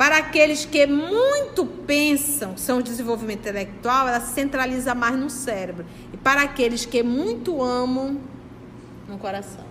para 0.00 0.16
aqueles 0.16 0.64
que 0.64 0.86
muito 0.86 1.66
pensam, 1.66 2.56
são 2.56 2.78
o 2.78 2.82
desenvolvimento 2.82 3.40
intelectual, 3.40 4.08
ela 4.08 4.18
se 4.18 4.32
centraliza 4.32 4.94
mais 4.94 5.14
no 5.14 5.28
cérebro. 5.28 5.84
E 6.10 6.16
para 6.16 6.40
aqueles 6.40 6.86
que 6.86 7.02
muito 7.02 7.62
amam, 7.62 8.18
no 9.06 9.18
coração. 9.18 9.66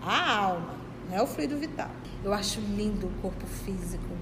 A 0.00 0.36
alma, 0.36 0.74
não 1.10 1.18
é 1.18 1.22
o 1.22 1.26
fluido 1.26 1.58
vital. 1.58 1.90
Eu 2.24 2.32
acho 2.32 2.60
lindo 2.60 3.08
o 3.08 3.10
corpo 3.20 3.44
físico. 3.46 4.16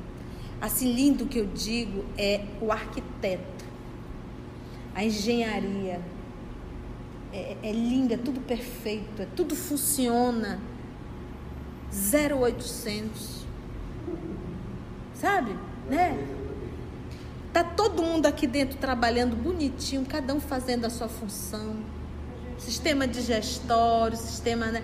Assim, 0.61 0.93
lindo 0.93 1.27
que 1.27 1.39
eu 1.39 1.47
digo 1.47 2.05
é 2.19 2.45
o 2.61 2.73
arquiteto, 2.73 3.65
a 4.97 5.05
engenharia. 5.05 6.01
É, 7.33 7.57
é 7.63 7.71
linda, 7.71 8.15
é 8.15 8.19
tudo 8.19 8.41
perfeito, 8.41 9.23
é 9.23 9.27
tudo 9.37 9.55
funciona. 9.55 10.61
0800. 11.93 13.42
Sabe? 15.23 15.57
Né? 15.89 16.19
Tá 17.53 17.63
todo 17.63 18.03
mundo 18.03 18.27
aqui 18.27 18.45
dentro 18.45 18.77
trabalhando 18.77 19.37
bonitinho, 19.37 20.05
cada 20.05 20.35
um 20.35 20.41
fazendo 20.41 20.85
a 20.85 20.91
sua 20.91 21.07
função. 21.07 21.77
Sistema 22.59 23.07
digestório, 23.07 24.17
sistema, 24.17 24.67
né? 24.67 24.83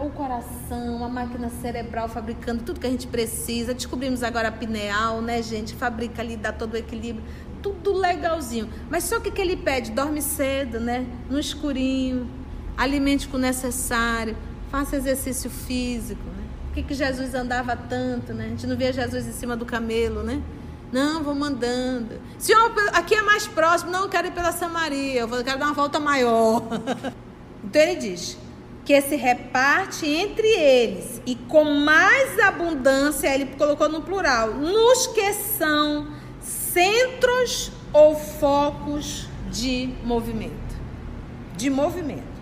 o 0.00 0.10
coração, 0.10 1.04
a 1.04 1.08
máquina 1.08 1.48
cerebral 1.62 2.08
fabricando 2.08 2.64
tudo 2.64 2.80
que 2.80 2.86
a 2.88 2.90
gente 2.90 3.06
precisa. 3.06 3.72
Descobrimos 3.72 4.24
agora 4.24 4.48
a 4.48 4.52
pineal, 4.52 5.22
né, 5.22 5.40
gente? 5.40 5.72
Fabrica 5.76 6.20
ali, 6.20 6.36
dá 6.36 6.52
todo 6.52 6.74
o 6.74 6.76
equilíbrio. 6.76 7.24
Tudo 7.62 7.92
legalzinho. 7.92 8.68
Mas 8.90 9.04
só 9.04 9.18
o 9.18 9.20
que, 9.20 9.30
que 9.30 9.40
ele 9.40 9.56
pede? 9.56 9.92
Dorme 9.92 10.20
cedo, 10.20 10.80
né? 10.80 11.06
No 11.30 11.38
escurinho. 11.38 12.28
Alimente 12.76 13.28
com 13.28 13.36
o 13.36 13.40
necessário. 13.40 14.36
Faça 14.68 14.96
exercício 14.96 15.48
físico. 15.48 16.35
Que, 16.76 16.82
que 16.82 16.92
Jesus 16.92 17.34
andava 17.34 17.74
tanto, 17.74 18.34
né? 18.34 18.44
A 18.44 18.48
gente 18.48 18.66
não 18.66 18.76
via 18.76 18.92
Jesus 18.92 19.26
em 19.26 19.32
cima 19.32 19.56
do 19.56 19.64
camelo, 19.64 20.22
né? 20.22 20.42
Não, 20.92 21.22
vou 21.22 21.34
mandando. 21.34 22.20
Senhor, 22.38 22.70
aqui 22.92 23.14
é 23.14 23.22
mais 23.22 23.46
próximo. 23.46 23.90
Não, 23.90 24.02
eu 24.02 24.08
quero 24.10 24.26
ir 24.26 24.32
pela 24.32 24.52
Samaria. 24.52 25.20
Eu 25.20 25.28
quero 25.42 25.58
dar 25.58 25.64
uma 25.64 25.72
volta 25.72 25.98
maior. 25.98 26.62
então 27.64 27.80
ele 27.80 27.96
diz: 27.96 28.36
que 28.84 29.00
se 29.00 29.16
reparte 29.16 30.06
entre 30.06 30.46
eles 30.46 31.22
e 31.24 31.34
com 31.34 31.64
mais 31.64 32.38
abundância, 32.40 33.34
ele 33.34 33.46
colocou 33.56 33.88
no 33.88 34.02
plural, 34.02 34.52
nos 34.52 35.06
que 35.06 35.32
são 35.32 36.08
centros 36.42 37.72
ou 37.90 38.14
focos 38.14 39.26
de 39.50 39.94
movimento. 40.04 40.76
De 41.56 41.70
movimento. 41.70 42.36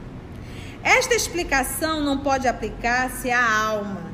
Esta 0.83 1.15
explicação 1.15 2.01
não 2.01 2.19
pode 2.19 2.49
aplicar-se 2.49 3.31
à 3.31 3.65
alma, 3.69 4.14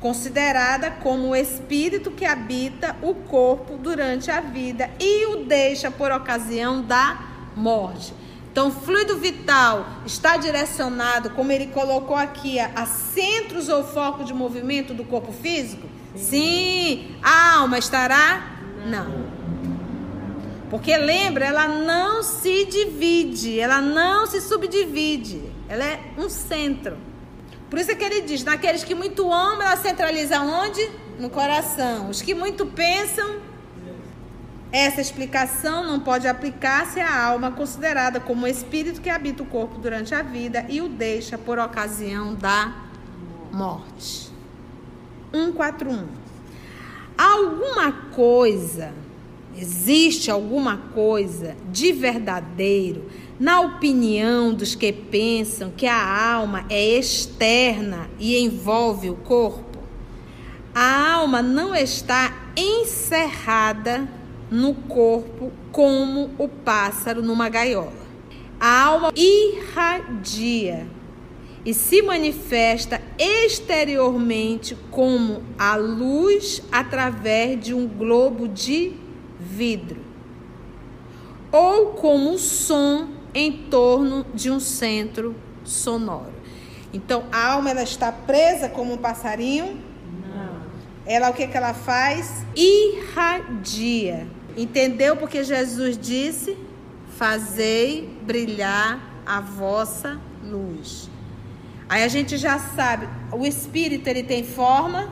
considerada 0.00 0.90
como 0.90 1.28
o 1.28 1.36
espírito 1.36 2.10
que 2.10 2.24
habita 2.24 2.96
o 3.02 3.14
corpo 3.14 3.76
durante 3.76 4.30
a 4.30 4.40
vida 4.40 4.90
e 5.00 5.26
o 5.26 5.44
deixa 5.44 5.90
por 5.90 6.10
ocasião 6.10 6.82
da 6.82 7.20
morte. 7.56 8.14
Então, 8.52 8.68
o 8.68 8.70
fluido 8.70 9.18
vital 9.18 9.86
está 10.06 10.36
direcionado, 10.38 11.30
como 11.30 11.52
ele 11.52 11.66
colocou 11.66 12.16
aqui, 12.16 12.58
a, 12.58 12.86
centros 12.86 13.68
ou 13.68 13.84
foco 13.84 14.24
de 14.24 14.32
movimento 14.32 14.94
do 14.94 15.04
corpo 15.04 15.30
físico? 15.30 15.86
Sim. 16.14 16.24
Sim. 16.24 17.16
A 17.22 17.56
alma 17.56 17.78
estará? 17.78 18.56
Não. 18.86 19.04
não. 19.04 19.36
Porque 20.70 20.96
lembra, 20.96 21.44
ela 21.44 21.68
não 21.68 22.22
se 22.22 22.64
divide, 22.64 23.60
ela 23.60 23.80
não 23.80 24.26
se 24.26 24.40
subdivide. 24.40 25.42
Ela 25.68 25.84
é 25.84 26.00
um 26.18 26.28
centro. 26.28 26.96
Por 27.68 27.78
isso 27.78 27.90
é 27.90 27.94
que 27.94 28.04
ele 28.04 28.22
diz: 28.22 28.44
naqueles 28.44 28.84
que 28.84 28.94
muito 28.94 29.32
amam, 29.32 29.62
ela 29.62 29.76
centraliza 29.76 30.40
onde? 30.40 30.88
No 31.18 31.30
coração. 31.30 32.08
Os 32.10 32.22
que 32.22 32.34
muito 32.34 32.66
pensam, 32.66 33.40
essa 34.70 35.00
explicação 35.00 35.84
não 35.84 36.00
pode 36.00 36.28
aplicar-se 36.28 37.00
à 37.00 37.24
alma 37.24 37.50
considerada 37.50 38.20
como 38.20 38.44
o 38.44 38.48
espírito 38.48 39.00
que 39.00 39.08
habita 39.08 39.42
o 39.42 39.46
corpo 39.46 39.78
durante 39.78 40.14
a 40.14 40.22
vida 40.22 40.66
e 40.68 40.80
o 40.80 40.88
deixa 40.88 41.38
por 41.38 41.58
ocasião 41.58 42.34
da 42.34 42.74
morte. 43.52 44.30
141. 45.32 46.06
Alguma 47.16 47.92
coisa, 48.14 48.92
existe 49.58 50.30
alguma 50.30 50.76
coisa 50.76 51.56
de 51.72 51.92
verdadeiro 51.92 53.06
na 53.38 53.60
opinião 53.60 54.54
dos 54.54 54.74
que 54.74 54.92
pensam 54.92 55.70
que 55.70 55.86
a 55.86 56.32
alma 56.32 56.64
é 56.70 56.98
externa 56.98 58.08
e 58.18 58.38
envolve 58.38 59.10
o 59.10 59.16
corpo? 59.16 59.78
A 60.74 61.12
alma 61.14 61.42
não 61.42 61.74
está 61.74 62.50
encerrada 62.56 64.08
no 64.50 64.74
corpo 64.74 65.52
como 65.72 66.30
o 66.38 66.48
pássaro 66.48 67.22
numa 67.22 67.48
gaiola. 67.48 68.06
A 68.58 68.82
alma 68.84 69.12
irradia 69.14 70.86
e 71.64 71.74
se 71.74 72.00
manifesta 72.00 73.02
exteriormente 73.18 74.76
como 74.90 75.42
a 75.58 75.76
luz 75.76 76.62
através 76.70 77.60
de 77.60 77.74
um 77.74 77.88
globo 77.88 78.46
de 78.46 78.92
vidro 79.38 80.00
ou 81.52 81.92
como 81.94 82.32
o 82.32 82.38
som 82.38 83.08
em 83.34 83.52
torno 83.52 84.26
de 84.34 84.50
um 84.50 84.60
centro 84.60 85.34
sonoro. 85.64 86.34
Então, 86.92 87.24
a 87.30 87.52
alma 87.52 87.70
ela 87.70 87.82
está 87.82 88.10
presa 88.10 88.68
como 88.68 88.94
um 88.94 88.96
passarinho? 88.96 89.78
Não. 90.34 90.62
Ela 91.04 91.30
o 91.30 91.34
que 91.34 91.46
que 91.46 91.56
ela 91.56 91.74
faz? 91.74 92.44
Irradia 92.54 94.26
Entendeu 94.56 95.16
porque 95.16 95.44
Jesus 95.44 95.98
disse: 95.98 96.56
Fazei 97.16 98.18
brilhar 98.22 99.00
a 99.26 99.40
vossa 99.40 100.18
luz. 100.42 101.10
Aí 101.88 102.02
a 102.02 102.08
gente 102.08 102.36
já 102.36 102.58
sabe, 102.58 103.06
o 103.30 103.46
espírito 103.46 104.08
ele 104.08 104.22
tem 104.22 104.42
forma? 104.42 105.08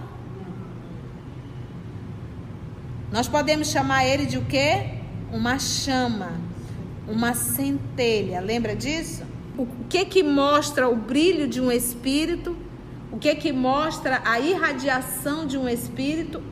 Nós 3.15 3.29
podemos 3.29 3.69
chamar 3.69 4.05
ele 4.05 4.27
de 4.27 4.37
o 4.37 4.45
quê? 4.45 4.99
Uma 5.33 5.59
chama, 5.59 6.33
uma 7.09 7.33
centelha. 7.33 8.41
Lembra 8.41 8.77
disso? 8.77 9.23
O 9.57 9.67
que 9.89 10.05
que 10.05 10.23
mostra 10.23 10.89
o 10.89 10.97
brilho 10.97 11.49
de 11.49 11.61
um 11.61 11.73
espírito? 11.73 12.55
O 13.11 13.17
que 13.17 13.35
que 13.37 13.53
mostra 13.53 14.21
a 14.25 14.39
irradiação 14.41 15.47
de 15.47 15.57
um 15.57 15.67
espírito? 15.67 16.43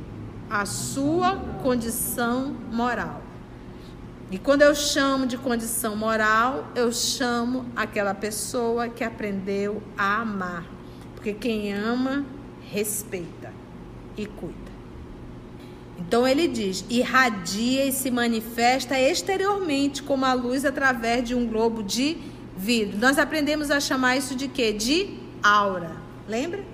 a 0.53 0.67
sua 0.67 1.37
condição 1.63 2.55
moral. 2.71 3.23
E 4.31 4.39
quando 4.39 4.61
eu 4.61 4.75
chamo 4.75 5.27
de 5.27 5.39
condição 5.39 5.97
moral, 5.97 6.67
eu 6.75 6.93
chamo 6.93 7.65
aquela 7.75 8.15
pessoa 8.15 8.87
que 8.87 9.03
aprendeu 9.03 9.83
a 9.97 10.21
amar. 10.21 10.67
Porque 11.15 11.33
quem 11.33 11.73
ama, 11.73 12.27
respeita 12.71 13.51
e 14.15 14.27
cuida. 14.27 14.62
Então 16.07 16.27
ele 16.27 16.47
diz: 16.49 16.85
irradia 16.89 17.85
e 17.87 17.93
se 17.93 18.11
manifesta 18.11 18.99
exteriormente 18.99 20.03
como 20.03 20.25
a 20.25 20.33
luz 20.33 20.65
através 20.65 21.25
de 21.25 21.35
um 21.35 21.47
globo 21.47 21.83
de 21.83 22.19
vidro. 22.57 22.99
Nós 22.99 23.19
aprendemos 23.19 23.71
a 23.71 23.81
chamar 23.81 24.17
isso 24.17 24.35
de 24.35 24.49
quê? 24.49 24.73
De 24.73 25.19
aura. 25.43 25.97
Lembra? 26.29 26.73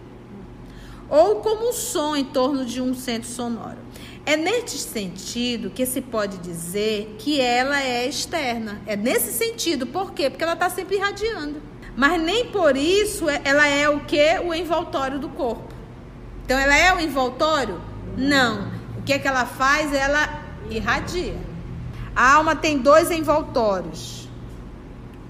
ou 1.09 1.37
como 1.37 1.71
um 1.71 1.73
som 1.73 2.15
em 2.15 2.25
torno 2.25 2.65
de 2.65 2.81
um 2.81 2.95
centro 2.95 3.29
sonoro. 3.29 3.79
É 4.27 4.37
neste 4.37 4.77
sentido 4.77 5.71
que 5.71 5.87
se 5.87 6.03
pode 6.03 6.37
dizer 6.39 7.17
que 7.19 7.41
ela 7.41 7.83
é 7.83 8.07
externa. 8.07 8.81
É 8.87 8.95
nesse 8.95 9.33
sentido. 9.33 9.87
Por 9.87 10.13
quê? 10.13 10.29
Porque 10.29 10.45
ela 10.45 10.53
está 10.53 10.69
sempre 10.69 10.97
irradiando. 10.97 11.63
Mas 11.97 12.21
nem 12.21 12.47
por 12.47 12.77
isso 12.77 13.29
é, 13.29 13.41
ela 13.43 13.67
é 13.67 13.89
o 13.89 14.01
que? 14.01 14.39
O 14.45 14.53
envoltório 14.53 15.19
do 15.19 15.31
corpo. 15.31 15.73
Então 16.45 16.59
ela 16.59 16.77
é 16.77 16.95
o 16.95 17.01
envoltório? 17.01 17.81
Não. 18.17 18.78
Que 19.09 19.15
é 19.15 19.19
que 19.19 19.27
ela 19.27 19.47
faz? 19.47 19.91
Ela 19.95 20.43
irradia. 20.69 21.35
A 22.15 22.35
alma 22.35 22.55
tem 22.55 22.77
dois 22.77 23.11
envoltórios. 23.11 24.29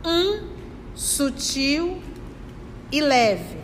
Um 0.04 0.48
sutil 0.96 2.02
e 2.90 3.00
leve 3.00 3.56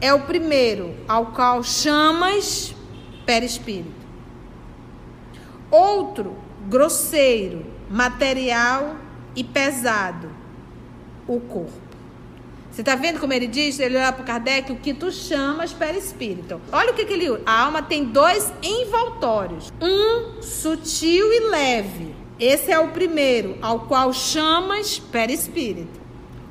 é 0.00 0.12
o 0.12 0.22
primeiro 0.22 0.96
ao 1.06 1.26
qual 1.26 1.62
chamas 1.62 2.74
perispírito. 3.24 4.04
Outro, 5.70 6.36
grosseiro, 6.68 7.64
material 7.88 8.96
e 9.36 9.44
pesado, 9.44 10.28
o 11.28 11.38
corpo. 11.38 11.83
Você 12.74 12.80
está 12.80 12.96
vendo 12.96 13.20
como 13.20 13.32
ele 13.32 13.46
diz? 13.46 13.78
Ele 13.78 13.96
olha 13.96 14.10
para 14.10 14.22
o 14.22 14.26
Kardec, 14.26 14.72
o 14.72 14.74
que 14.74 14.92
tu 14.92 15.12
chamas 15.12 15.72
perispírito. 15.72 16.60
Olha 16.72 16.90
o 16.90 16.94
que, 16.94 17.04
que 17.04 17.12
ele 17.12 17.30
usa. 17.30 17.40
A 17.46 17.66
alma 17.66 17.80
tem 17.80 18.04
dois 18.04 18.52
envoltórios. 18.60 19.72
Um 19.80 20.42
sutil 20.42 21.32
e 21.32 21.50
leve. 21.50 22.12
Esse 22.36 22.72
é 22.72 22.78
o 22.80 22.88
primeiro, 22.88 23.56
ao 23.62 23.86
qual 23.86 24.12
chamas 24.12 24.98
perispírito. 24.98 26.00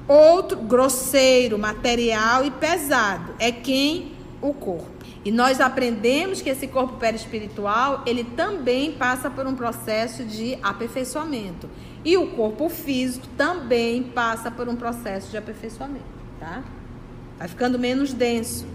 Outro, 0.07 0.59
grosseiro, 0.59 1.59
material 1.59 2.45
e 2.45 2.51
pesado, 2.51 3.35
é 3.37 3.51
quem? 3.51 4.13
O 4.41 4.53
corpo. 4.53 4.93
E 5.25 5.31
nós 5.31 5.59
aprendemos 5.59 6.41
que 6.41 6.49
esse 6.49 6.67
corpo 6.67 6.95
perispiritual, 6.97 8.01
ele 8.05 8.23
também 8.23 8.93
passa 8.93 9.29
por 9.29 9.45
um 9.45 9.55
processo 9.55 10.23
de 10.23 10.57
aperfeiçoamento. 10.63 11.69
E 12.05 12.17
o 12.17 12.31
corpo 12.31 12.67
físico 12.69 13.27
também 13.37 14.03
passa 14.03 14.51
por 14.51 14.67
um 14.67 14.75
processo 14.75 15.31
de 15.31 15.37
aperfeiçoamento, 15.37 16.03
tá? 16.39 16.63
vai 17.37 17.47
ficando 17.47 17.77
menos 17.77 18.13
denso. 18.13 18.65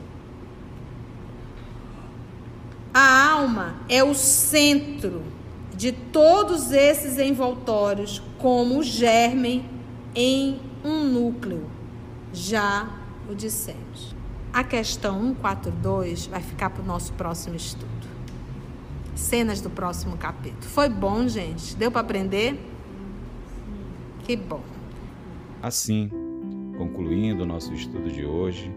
A 2.92 3.30
alma 3.30 3.76
é 3.88 4.02
o 4.02 4.14
centro 4.14 5.22
de 5.74 5.92
todos 5.92 6.72
esses 6.72 7.18
envoltórios, 7.18 8.20
como 8.38 8.78
o 8.78 8.82
germe 8.82 9.64
em 10.14 10.60
um 10.84 11.04
núcleo. 11.04 11.70
Já 12.32 12.88
o 13.30 13.34
dissemos. 13.34 14.14
A 14.52 14.64
questão 14.64 15.20
142 15.20 16.26
vai 16.26 16.42
ficar 16.42 16.70
para 16.70 16.82
o 16.82 16.86
nosso 16.86 17.12
próximo 17.12 17.56
estudo. 17.56 17.86
Cenas 19.14 19.60
do 19.60 19.70
próximo 19.70 20.16
capítulo. 20.16 20.62
Foi 20.62 20.88
bom, 20.88 21.28
gente? 21.28 21.76
Deu 21.76 21.90
para 21.90 22.00
aprender? 22.00 22.58
Que 24.28 24.36
bom. 24.36 24.60
Assim, 25.62 26.10
concluindo 26.76 27.44
o 27.44 27.46
nosso 27.46 27.72
estudo 27.72 28.10
de 28.10 28.26
hoje 28.26 28.70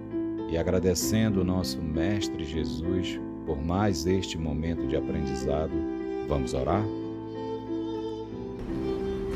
e 0.50 0.58
agradecendo 0.58 1.42
o 1.42 1.44
nosso 1.44 1.82
Mestre 1.82 2.46
Jesus 2.46 3.20
por 3.46 3.62
mais 3.62 4.08
este 4.08 4.38
momento 4.38 4.88
de 4.88 4.96
aprendizado, 4.96 5.74
vamos 6.26 6.54
orar? 6.54 6.86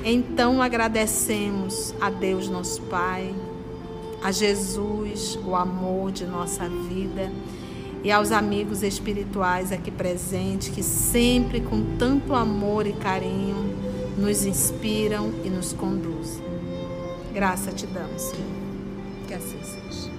Então 0.05 0.61
agradecemos 0.61 1.93
a 1.99 2.09
Deus, 2.09 2.47
nosso 2.47 2.81
Pai, 2.83 3.35
a 4.23 4.31
Jesus, 4.31 5.37
o 5.45 5.53
amor 5.53 6.13
de 6.13 6.25
nossa 6.25 6.69
vida 6.69 7.29
e 8.05 8.09
aos 8.09 8.31
amigos 8.31 8.83
espirituais 8.83 9.69
aqui 9.69 9.91
presentes 9.91 10.69
que 10.69 10.81
sempre 10.81 11.59
com 11.59 11.97
tanto 11.97 12.33
amor 12.33 12.87
e 12.87 12.93
carinho 12.93 13.84
nos 14.17 14.45
inspiram 14.45 15.31
e 15.43 15.49
nos 15.49 15.73
conduzem. 15.73 16.43
Graça 17.33 17.71
te 17.71 17.85
damos, 17.87 18.21
Senhor. 18.21 18.45
Que 19.27 19.33
assim 19.33 19.59
seja. 19.63 20.14